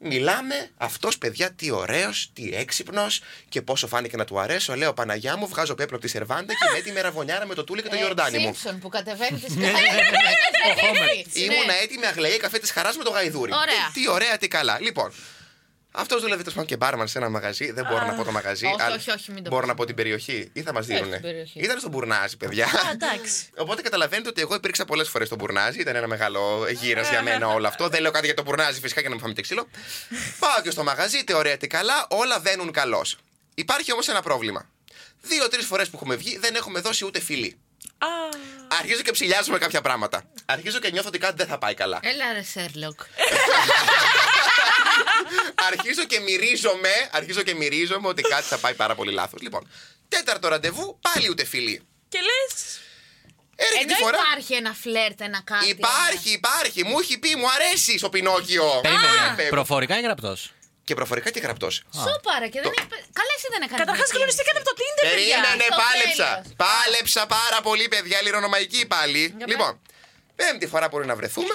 [0.00, 3.06] Μιλάμε, αυτό παιδιά τι ωραίο, τι έξυπνο
[3.48, 4.74] και πόσο φάνηκε να του αρέσω.
[4.76, 7.82] Λέω Παναγιά μου, βγάζω πέπλο από τη σερβάντα και με έτοιμη ραβωνιάρα με το τούλι
[7.82, 8.44] και το Ιορδάνι μου.
[8.54, 11.42] Σίμψον που κατεβαίνει τι ναι, ναι, ναι.
[11.42, 13.52] Ήμουνα έτοιμη αγλαία καφέ τη χαρά με το γαϊδούρι.
[13.52, 13.90] Ωραία.
[13.92, 14.78] Τι ωραία, τι καλά.
[14.80, 15.12] Λοιπόν,
[16.00, 17.70] αυτός δούλευε τέλος πάντων και μπάρμαν σε ένα μαγαζί.
[17.72, 18.66] Δεν μπορώ να πω το μαγαζί.
[18.66, 19.68] Όχι, αλλά όχι, όχι, μην το Μπορώ πεις.
[19.70, 21.12] να πω την περιοχή ή θα μας δίνουνε.
[21.12, 21.60] την περιοχή.
[21.60, 22.64] Ήταν στον Μπουρνάζι, παιδιά.
[22.66, 23.48] Α, εντάξει.
[23.62, 25.80] Οπότε καταλαβαίνετε ότι εγώ υπήρξα πολλές φορές στον Μπουρνάζι.
[25.80, 27.88] Ήταν ένα μεγάλο γύρα για μένα όλο αυτό.
[27.88, 29.68] Δεν λέω κάτι για το Μπουρνάζι φυσικά για να μην φάμε και ξύλο.
[30.38, 33.16] Πάω και στο μαγαζί, τι ωραία, τι καλά, όλα βαίνουν καλώς.
[33.54, 34.68] Υπάρχει όμως ένα πρόβλημα.
[35.20, 37.58] Δύο-τρεις φορές που έχουμε βγει δεν έχουμε δώσει ούτε φιλί.
[37.98, 38.06] Α,
[38.80, 40.22] Αρχίζω και ψηλιάζουμε κάποια πράγματα.
[40.46, 41.98] Αρχίζω και νιώθω ότι κάτι δεν θα πάει καλά.
[42.02, 43.00] Έλα ρε Σέρλοκ.
[45.54, 49.40] αρχίζω και μυρίζομαι, αρχίζω και μυρίζομαι ότι κάτι θα πάει πάρα πολύ λάθος.
[49.40, 49.70] Λοιπόν,
[50.08, 51.82] τέταρτο ραντεβού, πάλι ούτε φιλί.
[52.08, 52.78] και λες.
[53.60, 54.18] Ε, έρχεται Ενώ τη φορά.
[54.18, 55.68] υπάρχει ένα φλερτ, ένα κάτι.
[55.68, 56.84] Υπάρχει, υπάρχει.
[56.84, 58.80] Μου έχει πει, μου αρέσει ο Πινόκιο.
[58.82, 59.42] Περίμενε.
[59.46, 60.52] Α, Προφορικά ή γραπτός;
[60.84, 61.82] Και προφορικά και γραπτός.
[61.94, 62.86] Σούπαρα και δεν έχει.
[63.18, 63.78] Καλά, εσύ δεν έκανες.
[63.84, 65.18] Καταρχάς γνωριστήκατε από το Tinder, παιδιά.
[65.40, 66.28] Περίμενε, στο πάλεψα.
[66.42, 66.56] τέλος.
[66.64, 68.22] Πάλεψα πάρα πολύ, παιδιά.
[68.22, 69.34] Λιρονομαϊκή πάλι.
[69.46, 69.80] Λοιπόν,
[70.36, 71.54] πέμπτη φορά μπορεί να βρεθούμε.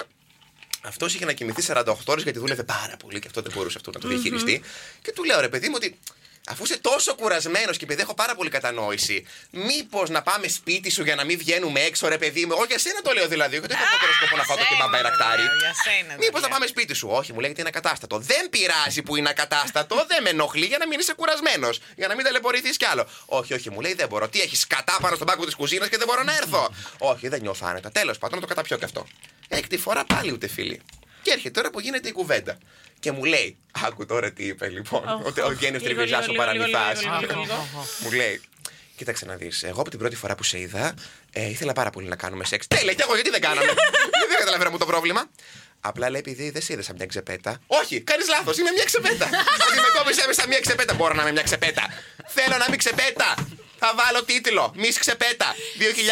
[0.86, 3.90] Αυτός είχε να κοιμηθεί 48 ώρες γιατί δούλευε πάρα πολύ και αυτό δεν μπορούσε αυτό
[3.90, 4.62] να το διαχειριστεί.
[5.02, 5.98] Και του λέω ρε παιδί μου ότι
[6.46, 11.02] αφού είσαι τόσο κουρασμένος και επειδή έχω πάρα πολύ κατανόηση, μήπως να πάμε σπίτι σου
[11.02, 13.56] για να μην βγαίνουμε έξω, ρε παιδί μου; Όχι, για σένα το λέω δηλαδή.
[13.56, 15.42] Όχι, δεν έχω απότερο σκοπό να φάω το κεμπάμπα ρακτάρι.
[15.42, 16.14] Για σένα.
[16.18, 18.18] Μήπως να πάμε σπίτι σου; Όχι, μου λέγεται είναι ακατάστατο.
[18.18, 21.80] Δεν πειράζει που είναι ακατάστατο, δεν με ενοχλεί για να μην είσαι κουρασμένος.
[21.96, 23.08] Για να μην ταλαιπωρηθείς κι άλλο.
[23.26, 24.28] Όχι, όχι, μου λέει δεν μπορώ.
[24.28, 26.74] Τι έχεις κατά πάνω στον πάγκο της κουζίνας και δεν μπορώ να έρθω.
[26.98, 27.90] όχι, δεν νιώθω άνετα.
[27.90, 29.06] Τέλος πάντων, να το καταπιώ κι αυτό.
[29.48, 30.80] Έκτη φορά πάλι ούτε φίλοι.
[31.22, 32.58] Και έρχεται τώρα που γίνεται η κουβέντα.
[33.00, 35.08] Και μου λέει, άκου τώρα τι είπε λοιπόν.
[35.08, 37.02] Οχ, Ότι ο Γένιο λίγο, Τριβιζά λίγο, ο λίγο, παραμυθάς.
[37.02, 37.68] λίγο, λίγο, λίγο.
[38.02, 38.40] Μου λέει,
[38.96, 39.62] κοίταξε να δεις.
[39.62, 40.94] Εγώ από την πρώτη φορά που σε είδα,
[41.32, 42.66] ε, ήθελα πάρα πολύ να κάνουμε σεξ.
[42.66, 43.66] Τέλεια, και εγώ γιατί δεν κάναμε;
[44.18, 45.30] γιατί δεν καταλαβαίνω μου το πρόβλημα;
[45.86, 47.58] Απλά λέει επειδή δεν σε είδε σαν μια ξεπέτα.
[47.66, 49.28] Όχι, κάνεις λάθος, είμαι μια ξεπέτα.
[49.70, 50.94] Αντιμετώπισε με σαν μια ξεπέτα.
[50.94, 51.84] Μπορώ να είμαι μια ξεπέτα.
[52.26, 53.34] Θέλω να είμαι ξεπέτα.
[53.78, 54.72] Θα βάλω τίτλο.
[54.76, 55.54] Μη ξεπέτα.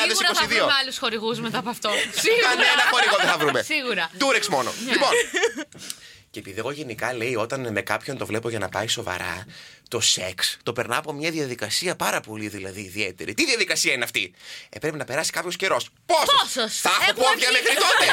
[0.06, 0.48] Σίγουρα θα 2022.
[0.48, 1.90] βρούμε άλλους χορηγούς μετά από αυτό.
[2.14, 2.48] Σίγουρα.
[2.48, 3.62] Κανένα χορηγό δεν θα βρούμε.
[3.72, 4.10] Σίγουρα.
[4.16, 4.72] Ντούρεξ μόνο.
[4.90, 5.10] Λοιπόν.
[6.32, 9.46] Και επειδή εγώ γενικά λέει όταν με κάποιον το βλέπω για να πάει σοβαρά,
[9.88, 13.34] το σεξ το περνά από μια διαδικασία πάρα πολύ δηλαδή ιδιαίτερη.
[13.34, 14.32] Τι διαδικασία είναι αυτή,
[14.68, 15.88] ε, Πρέπει να περάσει κάποιος καιρός.
[16.06, 16.26] Πόσος!
[16.54, 17.52] Πόσος; Θα έχω Έχουμε πόδια πει.
[17.52, 18.06] μέχρι τότε!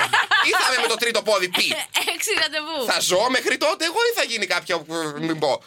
[1.09, 1.65] Ή θα είμαι με το τρίτο πόδι πει.
[2.15, 2.91] Έξι ραντεβού.
[2.91, 4.85] θα ζω μέχρι τότε εγώ ή θα γίνει κάποιο.
[5.17, 5.63] ε, Μην πω.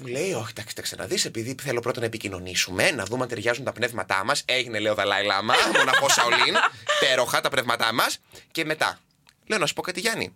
[0.00, 3.28] Μου λέει, Όχι, εντάξει, εντάξει, να δει, επειδή θέλω πρώτα να επικοινωνήσουμε, να δούμε αν
[3.28, 4.42] ταιριάζουν τα πνεύματά μας.
[4.46, 6.54] Έγινε, λέω Δαλάη Λάμα, μοναχό Σαολίν,
[7.02, 8.18] υπέροχα τα πνεύματά μας.
[8.50, 9.00] Και μετά,
[9.46, 10.34] λέω να σου πω κάτι, Γιάννη.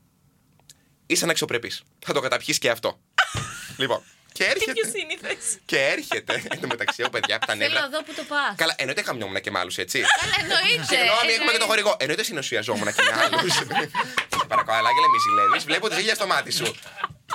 [1.06, 1.82] Είσαι αναξιοπρεπής.
[1.98, 3.00] Θα το καταπιείς και αυτό.
[3.82, 4.02] λοιπόν,
[4.32, 4.72] και Τι έρχεται.
[4.72, 5.36] πιο σύνηθε.
[5.64, 6.34] και έρχεται.
[6.52, 7.84] Εν τω μεταξύ, εγώ παιδιά από τα Θέλω νεύρα.
[7.84, 8.54] εδώ που το πας.
[8.56, 9.98] Καλά, εννοείται χαμιόμουν και με άλλους, έτσι.
[10.20, 10.84] Καλά, εννοείται.
[10.94, 11.96] Συγγνώμη, έχουμε και το χορηγό.
[11.98, 13.54] Εννοείται συνοσιαζόμουν και με άλλους.
[14.52, 15.64] Παρακαλώ, Άγγελε, μη ζηλεύεις.
[15.64, 16.74] Βλέπω τη ζήλια στο μάτι σου.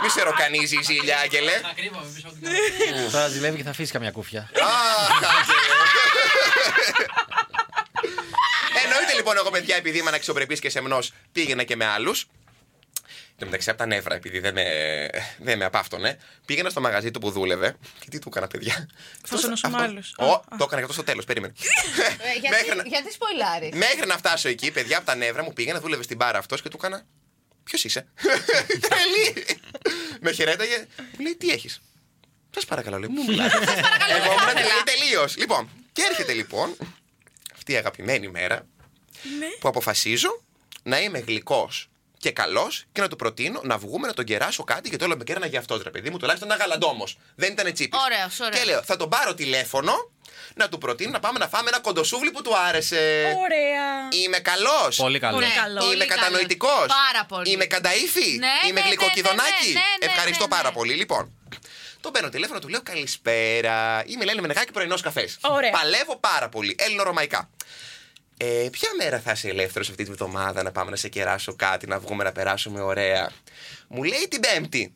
[0.01, 1.55] Μη σε ροκανίζει η ζήλια, Άγγελε.
[3.11, 4.49] Τώρα ζηλεύει και θα αφήσει καμιά κούφια.
[4.61, 5.75] Αχ, Άγγελε.
[8.83, 12.27] Εννοείται λοιπόν εγώ, παιδιά, επειδή είμαι αναξιοπρεπής και σεμνός, πήγαινα και με άλλους.
[13.39, 14.63] Εν τω μεταξύ από τα νεύρα, επειδή δεν με,
[15.39, 17.75] δεν με απάφτωνε, πήγαινα στο μαγαζί του που δούλευε.
[17.99, 18.89] Και τι του έκανα, παιδιά;
[19.25, 20.13] Φωσονόσουμε Αυτό- άλλους.
[20.17, 21.53] Ω, Α, το έκανα και αυτό στο τέλος, περίμενε.
[22.45, 25.53] Ε, Μέχρι να- Γιατί, γιατί σποϊλάρεις; Μέχρι να φτάσω εκεί, παιδιά, από τα νεύρα μου
[25.53, 27.05] πήγαινα, δούλευε στην μπάρα αυτός και του έκανα.
[27.63, 28.07] Ποιος είσαι;
[28.87, 29.45] Τρελή.
[30.21, 30.85] Με χαιρέταγε.
[30.97, 31.81] Μου λέει, τι έχεις;
[32.53, 33.57] Σας παρακαλώ, λέει, μου μιλάτε.
[33.57, 35.37] Εγώ ήμουν τρελή τελείως.
[35.37, 36.77] Λοιπόν, και έρχεται λοιπόν
[37.53, 38.67] αυτή η αγαπημένη μέρα
[39.39, 39.47] Ναι.
[39.59, 40.41] που αποφασίζω
[40.83, 44.89] να είμαι γλυκός και καλός και να του προτείνω να βγούμε να τον κεράσω κάτι
[44.89, 47.17] και το λέω με κέρανα για αυτός, ρε παιδί μου, τουλάχιστον ένα γαλαντόμος.
[47.35, 47.99] Δεν ήταν τσίπης.
[48.05, 48.59] Ωραίος, ωραίος.
[48.59, 49.93] Και λέω, θα τον πάρω τηλέφωνο
[50.55, 52.95] να του προτείνω να πάμε να φάμε ένα κοντοσούβλι που του άρεσε.
[53.43, 54.23] Ωραία.
[54.23, 54.95] Είμαι καλός.
[54.95, 55.39] Πολύ καλός.
[55.39, 55.79] Πολύ καλό.
[55.79, 56.23] πολύ Είμαι καλός.
[56.23, 56.85] κατανοητικός.
[56.87, 57.51] Πάρα πολύ.
[57.51, 58.37] Είμαι κανταήφη.
[58.37, 59.67] Ναι, Είμαι ναι, ναι, γλυκοκυδονάκι.
[59.67, 60.61] ναι, ναι, ναι, ναι, Ευχαριστώ ναι, ναι.
[60.61, 60.93] πάρα πολύ.
[60.93, 61.31] Λοιπόν,
[62.01, 64.03] τον παίρνω τηλέφωνο, του λέω καλησπέρα.
[64.05, 65.37] Είμαι Λένε Μενεγάκη πρωινός καφές.
[65.41, 65.69] Ωραία.
[65.71, 66.75] Παλεύω πάρα πολύ.
[66.79, 67.49] Έλληνο-ρωμαϊκά.
[68.37, 71.87] Ε, ποια μέρα θα είσαι ελεύθερος αυτή τη βδομάδα να πάμε να σε κεράσω κάτι,
[71.87, 73.31] να βγούμε να περάσουμε ωραία;
[73.87, 74.93] Μου λέει την Πέμπτη.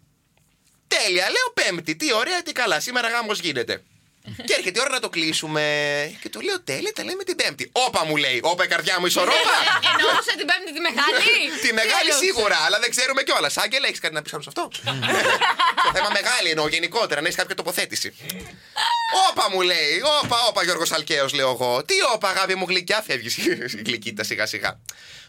[0.88, 1.96] Τέλεια, λέω Πέμπτη.
[1.96, 2.80] Τι ωραία, τι καλά.
[2.80, 3.84] Σήμερα γάμος γίνεται.
[4.48, 5.64] και έρχεται η ώρα να το κλείσουμε.
[6.22, 7.70] Και του λέω τέλεια, τα λέμε την Πέμπτη.
[7.72, 9.56] Όπα μου λέει, όπα η καρδιά μου ισορρόπα.
[9.92, 11.30] Εννοούσε την πέμπτη τη μεγάλη;
[11.64, 13.58] Τη μεγάλη εννοούσε; σίγουρα, αλλά δεν ξέρουμε κιόλας.
[13.58, 14.64] Άγγελα, έχεις κάτι να πεις πάνω σε αυτό;
[15.86, 18.14] Το θέμα μεγάλη εννοώ γενικότερα, να έχεις κάποια τοποθέτηση.
[19.32, 21.84] Όπα μου λέει, όπα, όπα Γιώργος Αλκαίος, λέω εγώ.
[21.86, 23.38] Τι όπα, αγάπη μου γλυκιά, φεύγεις
[23.78, 24.80] η γλυκίτα σιγά σιγά.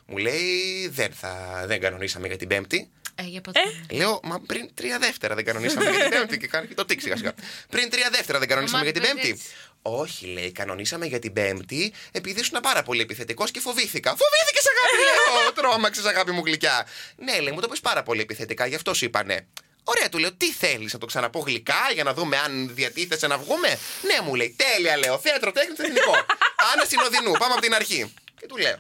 [0.07, 2.91] Μου λέει, δεν, θα, δεν κανονίσαμε για την Πέμπτη.
[3.15, 3.61] Ε, για ποτέ.
[3.91, 6.39] Λέω, μα πριν τρία δεύτερα δεν κανονίσαμε για την Πέμπτη.
[6.39, 7.35] Και κάνει και το τίκ σιγά σιγά.
[7.69, 9.29] Πριν τρία δεύτερα δεν κανονίσαμε Μα για την το Πέμπτη.
[9.31, 9.45] έτσι.
[9.83, 14.11] Όχι, λέει, κανονίσαμε για την Πέμπτη επειδή ήσουν πάρα πολύ επιθετικός και φοβήθηκα.
[14.17, 15.53] Φοβήθηκες, αγάπη, λέω.
[15.71, 16.87] Τρόμαξες, αγάπη μου γλυκιά.
[17.17, 19.47] Ναι, λέει, μου το πεις πάρα πολύ επιθετικά, γι' αυτό σου είπανε.
[19.85, 23.39] Ωραία, του λέω, τι θέλεις, να το ξαναπώ γλυκά για να δούμε αν διατίθεσαι να
[23.39, 25.19] βγούμε; Ναι, μου λέει, τέλεια, λέω.
[25.19, 26.13] Θέατρο, τέχνης, εθνικό.
[26.73, 28.15] Άννα Συνοδεινού, πάμε από την αρχή.
[28.41, 28.77] Και του λέω,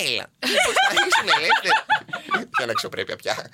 [0.00, 1.84] Έλα, μήπως θα ήσουν ελεύθερο.
[2.58, 3.50] Δεν αξιοπρέπεια πια.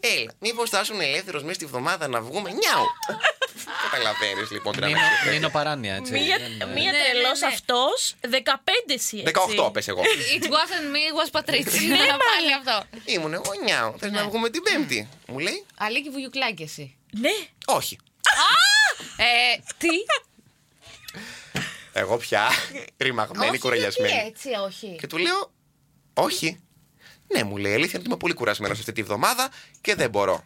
[0.00, 2.50] Έλα, μήπως θα ήσουν ελεύθερος μέσα στη βδομάδα να βγούμε.
[2.50, 2.84] Νιάου.
[3.90, 5.32] Καταλαβαίνεις λοιπόν την Νίνο, αναξιοπρέπεια.
[5.38, 6.12] Νίνο παράνοια, έτσι.
[6.12, 7.46] Μία, Δεν- μία Ναι, ναι, τρελός ναι.
[7.46, 9.16] αυτός, 15 εσύ.
[9.26, 9.32] έτσι.
[9.56, 10.02] 18 πες εγώ.
[10.40, 11.88] It wasn't me, it was Patricia.
[11.88, 12.98] Ναι, Πάλι αυτό.
[13.04, 13.94] Ήμουν εγώ νιάου.
[13.98, 14.26] Θες να Ναι.
[14.28, 15.08] βγούμε την Πέμπτη.
[15.26, 16.96] Μου λέει, Αλίκη βουγιουκλάκι εσύ.
[17.10, 17.30] Ναι.
[17.66, 17.98] Όχι.
[19.16, 19.88] Ε, τι;
[21.92, 22.48] Εγώ πια
[22.96, 24.12] ρημαγμένη, όχι, κουρελιασμένη.
[24.12, 24.96] γιατί έτσι, όχι.
[25.00, 25.50] Και του λέω,
[26.22, 26.60] Όχι.
[27.26, 29.48] Ναι, μου λέει, αλήθεια είναι ότι είμαι πολύ κουρασμένος αυτή τη βδομάδα
[29.80, 30.44] και δεν μπορώ.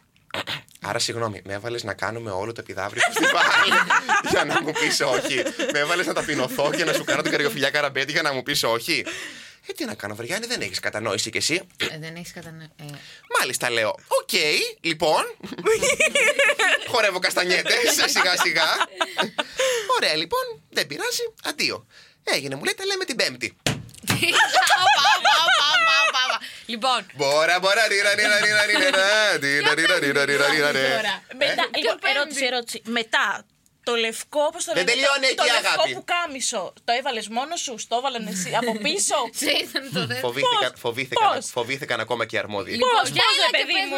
[0.80, 3.44] Άρα, συγγνώμη, με έβαλες να κάνουμε όλο το Επιδαύρειο στο φεστιβάλ
[4.30, 5.42] για να μου πεις όχι.
[5.72, 8.62] Με έβαλες να ταπεινωθώ και να σου κάνω την Καρυοφυλλιά Καραμπέτη για να μου πεις
[8.62, 9.04] όχι.
[9.66, 12.70] Ε, τι να κάνω, βρε Γιάννη, δεν έχεις κατανόηση κι εσύ; Ε, δεν έχεις κατανόηση.
[12.76, 12.84] Ε,
[13.38, 13.94] Μάλιστα, λέω.
[14.08, 14.30] Οκ,
[14.80, 15.22] λοιπόν.
[16.90, 17.74] Χορεύω καστανιέτε
[18.06, 18.66] σιγά σιγά.
[19.96, 21.32] Ωραία, λοιπόν, δεν πειράζει.
[21.44, 21.86] Αντίο.
[22.24, 23.56] Έγινε, μου λέει, τα λέμε την Πέμπτη.
[24.10, 26.38] Όπα, όπα, όπα, όπα, όπα, όπα.
[26.66, 28.86] Λοιπόν, Μπορά, μπορά, ρίρα, ρίρα, ρίρα, ρίρα,
[29.40, 30.94] ρίρα, ρίρα, ρίρα, ρίρα, ρίρα, ρίρα.
[30.96, 31.22] τώρα.
[32.84, 33.44] Μετά,
[33.88, 34.84] το λευκό, όπως το λένε.
[34.84, 35.76] Δεν τελειώνει εκεί, αγάπη.
[35.76, 36.62] Το λευκό που κάμισο.
[36.86, 39.16] Το έβαλες μόνος σου, το έβαλε εσύ από πίσω;
[40.26, 42.74] Φοβήθηκαν, φοβήθηκαν, φοβήθηκαν ακόμα και οι αρμόδιοι.
[42.80, 43.96] Λοιπόν, πώς; είναι, παιδί μου.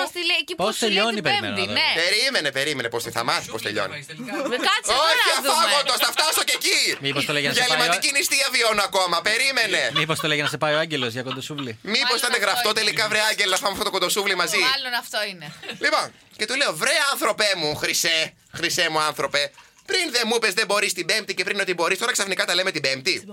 [0.65, 1.55] Πώς τελειώνει, περιμένω.
[1.55, 1.81] Δηλαδή.
[2.03, 3.99] Περίμενε, περίμενε πώς θα μάθεις πώς τελειώνει.
[4.69, 6.81] Κάτσε, Όχι, αφάγοντο, θα φτάσω και εκεί.
[7.05, 7.55] Μήπως το λέγανε.
[7.61, 9.91] Γελματική νηστεία βιώνω ακόμα, περίμενε.
[9.95, 11.79] Μήπως το να σε πάει ο Άγγελος για κοντοσούβλη.
[11.83, 14.59] Μήπως ήταν γραφτό τελικά βρε Άγγελο, να φάμε αυτό το κοντοσούβλη μαζί.
[14.59, 15.53] Μάλλον αυτό είναι.
[15.79, 19.53] Λοιπόν, και του λέω, βρε άνθρωπε μου, χρυσέ, χρυσέ μου άνθρωπε,
[19.87, 22.55] πριν δεν μου είπες δεν μπορείς την Πέμπτη και πριν ότι μπορείς, τώρα ξαφνικά τα
[22.55, 23.25] λέμε την Πέμπτη.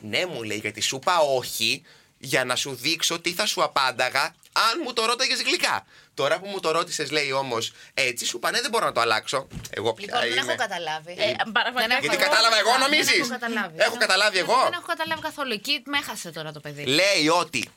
[0.00, 1.82] ναι, μου λέει, γιατί σου είπα όχι
[2.18, 5.86] για να σου δείξω τι θα σου απάνταγα αν μου το ρώταγες γλυκά.
[6.14, 9.00] Τώρα που μου το ρώτησες, λέει όμως έτσι, σου είπα ναι, δεν μπορώ να το
[9.00, 9.46] αλλάξω.
[9.70, 10.52] Εγώ πια Λοιπόν, δεν είμαι.
[10.52, 11.10] έχω καταλάβει.
[11.12, 11.78] Ε, παραπάνω.
[11.86, 13.74] Δεν έχω Γιατί εγώ- κατάλαβα εγώ, δεν νομίζεις; έχω καταλάβει.
[13.78, 14.54] Έχω καταλάβει εγώ.
[14.62, 15.52] Δεν έχω καταλάβει καθόλου.
[15.52, 16.84] Εκεί με έχασε τώρα το παιδί.
[16.84, 17.68] Λέει ότι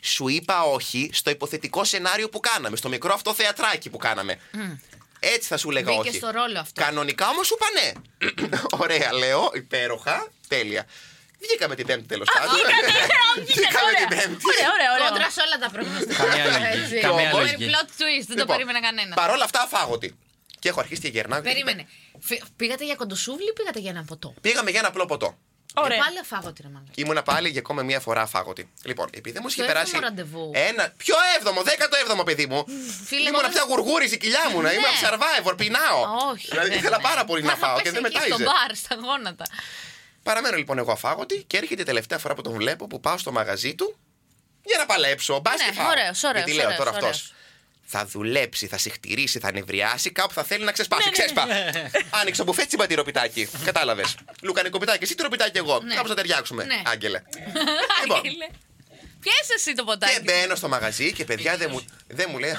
[0.00, 4.38] σου είπα όχι στο υποθετικό σενάριο που κάναμε, στο μικρό αυτό θεατράκι που κάναμε.
[5.34, 6.16] Έτσι θα σου λέγα Μπήκε όχι.
[6.16, 6.82] στο ρόλο αυτό.
[6.82, 7.92] Κανονικά όμως σου είπα ναι.
[8.84, 10.86] Ωραία, λέω, υπέροχα, τέλεια.
[11.40, 12.54] Βγήκαμε την Πέμπτη τέλος πάντων.
[13.50, 14.44] Βγήκαμε την Πέμπτη.
[14.52, 15.08] Ωραία, ωραία, ωραία.
[15.08, 16.24] Κόντρα σε όλα τα προγνωστικά.
[16.24, 16.98] Καμία λογική, Έτσι.
[17.06, 17.70] καμία Πολύ λογική.
[17.72, 19.14] Plot twist, δεν το Λοιπόν, περίμενε κανένας.
[19.14, 20.18] Παρ' όλα αυτά, αφάγωτη.
[20.58, 21.40] Και έχω αρχίσει και γερνάω.
[21.40, 21.86] και Περίμενε.
[22.20, 25.38] Φυ- Πήγατε για κοντοσούβλι ή πήγατε για ένα ποτό; Πήγαμε για ένα απλό ποτό.
[25.76, 25.96] Ωραία.
[25.96, 26.88] Ε, πάλι αφάγωτη ρε μάλλον.
[26.94, 28.70] Ήμουνα πάλι για ακόμα μία φορά αφάγωτη.
[28.82, 29.92] Λοιπόν, επειδή μου είχε Το περάσει.
[29.94, 30.50] έβδομο ραντεβού.
[30.54, 30.92] Ένα.
[30.96, 32.64] Ποιο έβδομο, δέκατο έβδομο, παιδί μου.
[33.04, 34.60] Φίλε, Ήμουνα μόνο- πια γουργούρη η κοιλιά μου.
[34.60, 34.74] να Ναι.
[34.74, 36.00] Ήμουν survivor, πεινάω.
[36.32, 36.46] Όχι.
[36.50, 37.08] Δηλαδή δεν ήθελα είναι.
[37.08, 38.34] πάρα πολύ να Θα φάω και πέσει δεν εκεί μετάιζε.
[38.34, 39.44] Στο μπαρ, στα γόνατα.
[40.22, 43.32] Παραμένω λοιπόν εγώ αφάγωτη και έρχεται η τελευταία φορά που τον βλέπω που πάω στο
[43.32, 43.96] μαγαζί του
[44.64, 45.38] για να παλέψω.
[45.40, 45.88] Μπας Ναι, και φάω.
[45.88, 47.34] ωραίος, ωραίος, Γιατί λέω ωραίος, τώρα αυτός.
[47.84, 48.06] Ωραίος.
[48.06, 51.08] Θα δουλέψει, θα συχτηρίσει, θα νευριάσει, κάπου θα θέλει να ξεσπάσει.
[51.08, 51.46] Ναι, ναι, Ξέσπα.
[52.10, 53.48] Άνοιξε το μπουφέ τσιμπατή ροπιτάκι.
[53.64, 54.16] Κατάλαβες.
[54.42, 55.80] Λουκανικό πιτάκι, εσύ τροπιτάκι εγώ.
[55.80, 55.94] Ναι.
[55.94, 56.64] Κάπω να ταιριάξουμε.
[56.64, 56.82] Ναι.
[56.86, 57.22] Άγγελε.
[58.02, 58.16] Λοιπόν.
[58.18, 58.46] Άγγελε.
[59.20, 60.20] Πιες εσύ το Και ποτάκι.
[60.22, 62.52] μπαίνω στο μαγαζί και παιδιά δεν μου, δεν μου λέει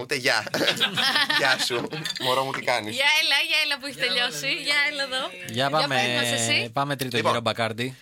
[0.00, 0.46] ούτε γεια.
[1.38, 1.88] Γεια σου.
[2.20, 4.48] Μωρό μου τι κάνεις; Για έλα, για έλα που έχει τελειώσει.
[4.62, 5.30] Για έλα εδώ.
[5.46, 6.70] Για πες μας πάμε, εσύ.
[6.72, 7.30] πάμε τρίτο Λοιπόν.
[7.30, 7.96] γύρο Μπακάρντι.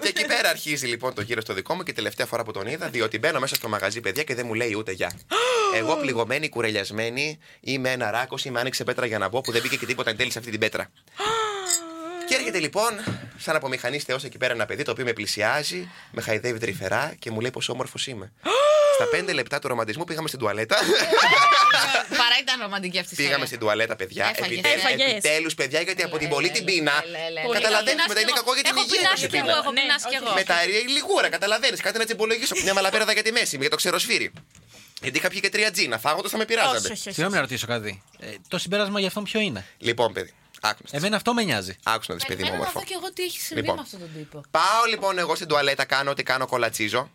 [0.00, 2.66] Και εκεί πέρα αρχίζει λοιπόν το γύρο στο δικό μου και τελευταία φορά που τον
[2.66, 5.12] είδα, διότι μπαίνω μέσα στο μαγαζί, παιδιά, και δεν μου λέει ούτε γεια.
[5.74, 9.76] Εγώ πληγωμένη, κουρελιασμένη, είμαι ένα ράκος, είμαι άνοιξε πέτρα για να μπω που δεν μπήκε
[9.76, 10.90] και τίποτα εν τέλει σε αυτή την πέτρα.
[12.28, 12.90] και έρχεται λοιπόν,
[13.38, 17.14] σαν από μηχανή Θεός εκεί πέρα ένα παιδί το οποίο με πλησιάζει, με χαϊδεύει τρυφερά
[17.18, 18.32] και μου λέει πόσο όμορφος είμαι.
[19.00, 20.76] Στα πέντε λεπτά του ρομαντισμού πήγαμε στην τουαλέτα.
[22.20, 23.46] Παρά ήταν ρομαντική αυτή η Πήγαμε ιστορία.
[23.46, 24.24] στην τουαλέτα, παιδιά.
[24.24, 24.58] Έφαγες.
[24.58, 25.06] Επιτέλους, Έφαγες.
[25.10, 26.92] επιτέλους, παιδιά, γιατί από την πολύ την πείνα.
[27.06, 27.52] Έλα, έλα, έλα.
[27.58, 28.98] Καταλαβαίνει Έχω μετά είναι πεινάσει κακό για την Έχω υγεία.
[29.00, 29.56] πεινάσει σου κι εγώ, πείνα.
[29.62, 30.24] έχω Ναι, πεινάσει κι όχι.
[30.24, 30.34] εγώ.
[30.34, 30.56] Με τα
[30.96, 31.76] λιγούρα, καταλαβαίνει.
[31.86, 32.54] Κάτι να τσιμπολογήσω.
[32.64, 34.26] Μια μαλαπέρδα για τη μέση, για το ξεροσφύρι.
[35.02, 35.96] Γιατί είχα πιει και τρία τζίνα.
[35.98, 36.78] Φάγοντα θα με Όχι, πειράζανε.
[36.78, 37.00] όχι, όχι.
[37.16, 38.02] Συγγνώμη να ρωτήσω κάτι.
[38.18, 39.60] Ε, το συμπέρασμα για αυτόν ποιο είναι.
[39.88, 40.32] Λοιπόν, παιδί.
[40.60, 40.96] Άκουσα.
[40.96, 41.74] Εμένα αυτό με νοιάζει.
[41.94, 42.78] Άκουσα να δει, παιδί μου, Περιμένω να όμορφο.
[42.80, 43.76] δω κι εγώ τι έχει συμβεί Λοιπόν.
[43.76, 44.38] με αυτόν τον τύπο.
[44.50, 47.10] Πάω λοιπόν εγώ στην τουαλέτα, κάνω ό,τι κάνω, κολατσίζω.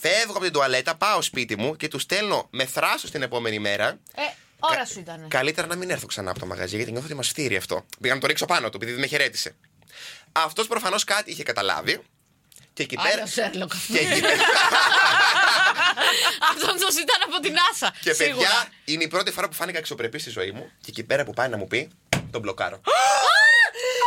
[0.00, 3.86] Φεύγω από την τουαλέτα, πάω σπίτι μου και τους στέλνω με θράσος την επόμενη μέρα.
[4.14, 4.22] Ε,
[4.58, 5.28] ώρα σου ήταν.
[5.28, 7.86] Καλύτερα να μην έρθω ξανά από το μαγαζί, γιατί νιώθω ότι μα φτύρει αυτό.
[8.00, 9.56] Πήγα να το ρίξω πάνω του, επειδή δεν με χαιρέτησε.
[10.32, 12.02] Αυτός προφανώς κάτι είχε καταλάβει.
[12.72, 13.14] Και εκεί πέρα.
[13.14, 13.72] Άλλος Σέρλοκ.
[13.92, 14.34] Και εκεί πέρα.
[16.52, 17.94] Αυτόν του ήταν από την Άσα.
[18.00, 18.34] Και σίγουρα.
[18.34, 20.70] παιδιά, είναι η πρώτη φορά που φάνηκα αξιοπρεπή στη ζωή μου.
[20.80, 21.90] Και εκεί πέρα που πάει να μου πει,
[22.30, 22.80] τον μπλοκάρω.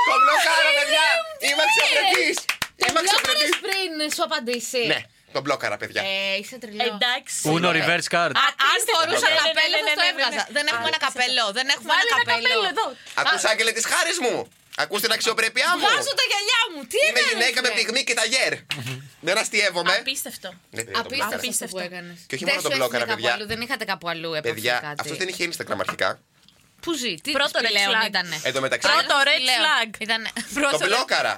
[0.10, 1.08] τον μπλοκάρω, παιδιά!
[1.47, 2.27] Είμαι αξιοπρεπή!
[2.75, 3.49] Είμαι αξιοπρεπή!
[3.65, 4.86] πριν σου απαντήσει.
[4.86, 5.01] Ναι,
[5.38, 6.02] τον μπλόκαρα, παιδιά.
[6.02, 6.84] Ε, είσαι τρελό.
[6.91, 7.36] Εντάξει.
[7.54, 10.12] Uno reverse card; Α- Αν φορούσα Ναι, ναι, ναι, καπέλο ναι, θα το ναι, ναι,
[10.13, 10.43] έβγαζα.
[10.48, 10.54] ναι.
[10.58, 11.46] Δεν έχουμε ένα Άρχισε καπέλο.
[11.58, 12.86] Δεν έχουμε Βάλε ένα ένα καπέλο εδώ.
[13.22, 14.36] Ακούς άγγελε τη χάρη μου!
[14.84, 15.84] Ακούς την αξιοπρέπειά μου!
[15.86, 16.80] Βγάζω τα γυαλιά μου.
[16.91, 18.54] Τι Είμαι έκανες, γυναίκα με ρε; πυγμή και ταγέρ.
[19.28, 19.93] Δεν αστείευομαι.
[20.04, 20.50] Απίστευτο.
[20.76, 21.36] Ναι, παιδιά, τον μπλόκαρα.
[21.39, 21.80] Απίστευτο αυτό που Απίστευτο.
[21.89, 22.17] έκανες.
[22.30, 23.34] Και όχι μόνο τον μπλόκαρα, παιδιά.
[23.52, 25.00] Δεν είχατε κάπου αλλού έπαψε Παιδιά, κάτι.
[25.04, 26.10] αυτός δεν είχε Instagram αρχικά.
[26.84, 28.08] Πού ζει, τι Πρώτο red σπηλαίων flag.
[28.12, 28.88] ήτανε; Εν τω μεταξύ.
[28.91, 29.63] Πρώτο red Σπηλαίων.
[29.65, 29.89] flag.
[30.06, 31.34] Ήτανε Το πρώτο red- μπλόκαρα.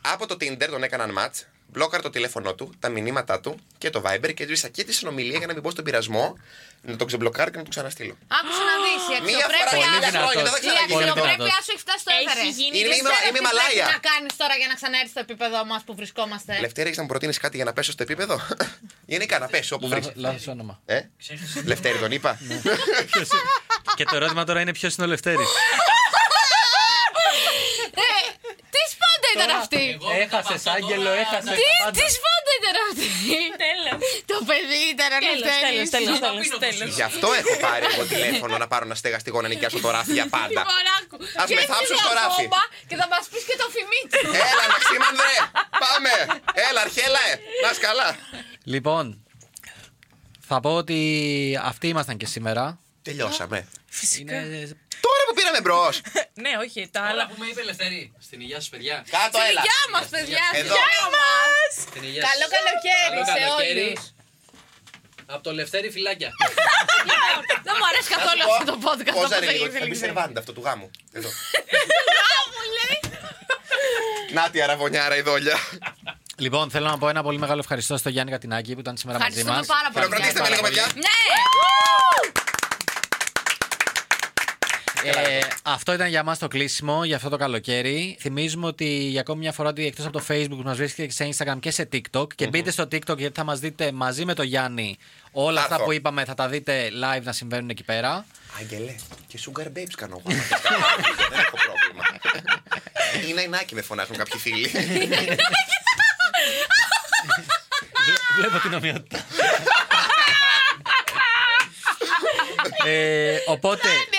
[0.00, 1.36] Από το Tinder τον έκαναν match.
[1.72, 5.38] Μπλόκαρα το τηλέφωνό του, τα μηνύματά του και το Viber και έσβησα και τη συνομιλία
[5.38, 6.38] για να μην πω στον πειρασμό,
[6.82, 8.14] να τον ξεμπλοκάρω και να του ξαναστείλω.
[8.38, 10.18] Άκουσε να δεις, η Μία φορά αξιοπρέπειά πολύ σου.
[10.18, 10.92] χρόνια δεν θα Η ξαναγίνει.
[10.96, 11.64] Πολύ αξιοπρέπειά δυνατός.
[11.64, 12.54] σου έχει φτάσει στο Έχει έφερες.
[12.60, 13.86] γίνει Είναι Δεν είμαι- ξέρω είμαι τι πρέπει Μαλάια.
[13.94, 16.52] να κάνεις τώρα για να ξαναέρθεις στο επίπεδο μας που βρισκόμαστε.
[16.64, 18.34] Λευτέρη, έχεις να μου προτείνεις κάτι για να πέσω στο επίπεδο;
[19.14, 20.00] Γενικά να πέσω όπου βρει.
[20.04, 20.74] Λάθο- Λάθος όνομα.
[20.94, 20.98] Ε;
[21.70, 22.30] Λευτέρη τον είπα.
[23.10, 23.48] Ποιος είναι-
[23.98, 25.50] Και το ερώτημα τώρα είναι ποιος είναι ο Λευτέρης.
[28.06, 28.10] Ε,
[28.74, 29.82] Τι σπόντα ήταν αυτή.
[30.24, 31.56] Έχασες, Άγγελο, έχασες.
[31.60, 31.66] Τι,
[31.98, 33.08] τι σπόντα ήταν αυτή.
[33.64, 33.98] Τέλος.
[34.32, 35.90] Το παιδί ήταν ο Τέλος, τέλος, Λευτέρης.
[35.96, 36.16] τέλος.
[36.42, 36.88] πίνω τέλος.
[36.98, 40.26] Γι' αυτό έχω πάρει εγώ τηλέφωνο να πάρω να στεγαστικό να νοικιάσω το ράφι για
[40.36, 40.60] πάντα.
[40.70, 41.16] Μωράκου.
[41.40, 42.42] Ας Και με έρχεσαι θάψουν στο ράφι.
[42.44, 44.18] ακόμα Και θα μας πεις και το φημίτι.
[44.50, 45.34] Έλα, Μαξίμανδρε!
[45.84, 46.12] Πάμε!
[46.68, 47.34] Έλα, αρχέλα, ε!
[47.62, 48.08] Να είσαι καλά!
[48.74, 49.04] Λοιπόν,
[50.48, 50.98] θα πω ότι
[51.70, 52.64] αυτοί ήμασταν και σήμερα.
[53.02, 53.68] Τελειώσαμε.
[54.00, 54.34] Φυσικά.
[54.40, 54.60] Είναι...
[55.06, 55.94] Τώρα που πήραμε μπρος!
[56.44, 57.24] Ναι, όχι, τα Άλλα άλλα.
[57.30, 58.02] που με είπε Ελευθερή.
[58.26, 58.96] Στην υγεία σας παιδιά.
[59.16, 59.60] Κάτω, έλα!
[59.66, 60.44] Γεια μας παιδιά.
[60.60, 60.74] Εδώ.
[60.78, 61.70] Γεια μας.
[61.88, 62.52] Στην υγεία Καλό σας.
[62.56, 63.86] καλοκαίρι Καλό σε καλοκαίρι.
[63.88, 64.02] όλους.
[65.34, 66.30] Από το Λευτέρη φυλάκια.
[67.66, 69.14] Δεν μου αρέσει καθόλου αυτό το podcast.
[69.18, 70.04] Πόσα όπως ρε λίγο, έγινε, θα μπει δεν ξέρω.
[70.06, 70.90] σερβάντα αυτό του γάμου.
[71.18, 71.28] Εδώ.
[72.18, 72.98] Γάμο, λέει.
[74.36, 75.56] Να τη αραβωνιάρα η δόλια.
[76.44, 79.30] λοιπόν, θέλω να πω ένα πολύ μεγάλο ευχαριστώ στο Γιάννη Κατινάκη που ήταν σήμερα μαζί
[79.38, 79.66] Ευχαριστούμε μας.
[79.76, 80.04] πάρα πολύ.
[80.04, 80.84] Χειροκροτήστε με λίγο, παιδιά.
[80.94, 81.16] Ναι.
[85.14, 88.16] Ε, αυτό ήταν για μας το κλείσιμο για αυτό το καλοκαίρι.
[88.20, 91.12] Θυμίζουμε ότι για ακόμη μια φορά ότι εκτός από το Facebook που μας βρίσκεται και
[91.12, 92.34] σε Instagram και σε TikTok.
[92.34, 94.98] Και μπείτε στο TikTok γιατί θα μας δείτε μαζί με το Γιάννη
[95.32, 95.86] όλα Θα αυτά έρθω.
[95.86, 96.24] που είπαμε.
[96.24, 98.26] Θα τα δείτε live να συμβαίνουν εκεί πέρα.
[98.60, 98.94] Άγγελε,
[99.26, 100.36] και sugar babes κάνω εγώ.
[101.30, 102.04] Δεν έχω πρόβλημα.
[103.28, 104.70] Ή ναϊνάκι με φωνάζουν κάποιοι φίλοι.
[108.38, 109.18] Βλέπω την ομοιότητα.
[112.90, 114.17] ε, οπότε αυτό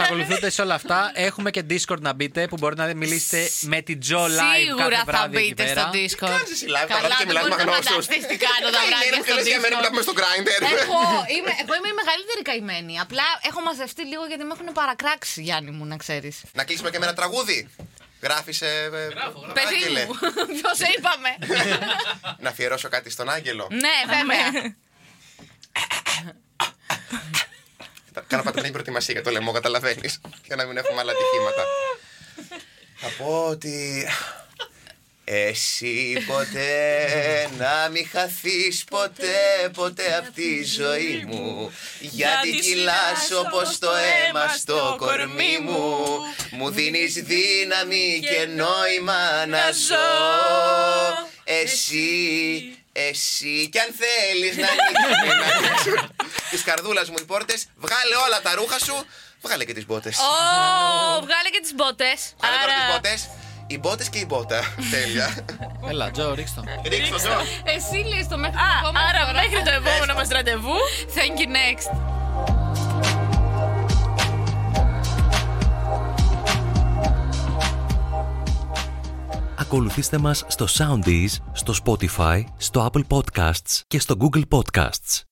[0.00, 0.20] μα ήταν.
[0.20, 0.98] ακολουθείτε σε όλα αυτά.
[1.14, 3.40] Έχουμε και Discord να μπείτε που μπορείτε να μιλήσετε
[3.72, 5.90] με την Joe live Σίγουρα κάθε θα βράδυ εκεί μπείτε στο πέρα.
[5.98, 6.32] Discord.
[6.34, 8.04] Κάνεις εσύ live τα Καλά, βράδια και δεν μιλάς με μπορείς να αγνώστους.
[8.06, 10.08] φανταστείς τι κάνω τα βράδια στο για μένα που τα πούμε Discord.
[10.08, 10.58] στο grinder.
[10.84, 11.00] Εγώ
[11.34, 12.94] είμαι, εγώ είμαι η μεγαλύτερη καημένη.
[13.04, 16.36] Απλά έχω μαζευτεί λίγο γιατί με έχουν παρακράξει, Γιάννη μου, να ξέρεις.
[16.58, 17.58] Να κλείσουμε και με ένα τραγούδι.
[18.26, 18.58] Γράφεις.
[18.60, 18.88] Ε, ε,
[19.58, 20.02] Παιδί Άγγελε.
[20.06, 20.14] μου,
[20.58, 21.30] ποιο σε είπαμε.
[22.44, 23.64] Να αφιερώσω κάτι στον Άγγελο.
[23.84, 24.44] ναι, βέβαια.
[28.30, 30.20] Κάνω πάντα την προετοιμασία για το λαιμό, καταλαβαίνεις.
[30.46, 31.64] Για να μην έχουμε άλλα ατυχήματα.
[32.96, 34.08] Θα πω ότι.
[35.24, 41.72] Εσύ ποτέ να μην χαθείς ποτέ ποτέ από τη ζωή μου.
[42.00, 46.04] Γιατί Γιατί κυλάς κυλάς όπως το αίμα στο κορμί μου.
[46.50, 46.70] Μου.
[46.70, 49.96] Δίνεις δύναμη και νόημα να ζω.
[51.44, 56.08] Εσύ, εσύ κι αν θέλεις να ανοίξεις
[56.50, 58.94] Της καρδούλας μου οι πόρτες Βγάλε όλα τα ρούχα σου
[59.42, 60.22] Βγάλε και τις μπότες Ω,
[61.26, 62.34] βγάλε και τις μπότες.
[62.38, 63.28] Βγάλε τώρα τις Άρα, μπότες
[63.66, 64.60] Οι μπότες και η μπότα
[64.92, 65.44] Τέλεια
[65.88, 66.88] Έλα, Τζο, ρίξτε το.
[66.88, 67.40] Ρίξτε το Τζο.
[67.64, 69.40] εσύ λες το μέχρι Α, την επόμενη άρα φορά.
[69.42, 70.76] μέχρι το επόμενο μας ραντεβού.
[71.16, 71.88] Thank you next.
[79.58, 85.22] Ακολουθήστε μας στο Soundees, στο Spotify, στο Apple Podcasts και στο Google Podcasts.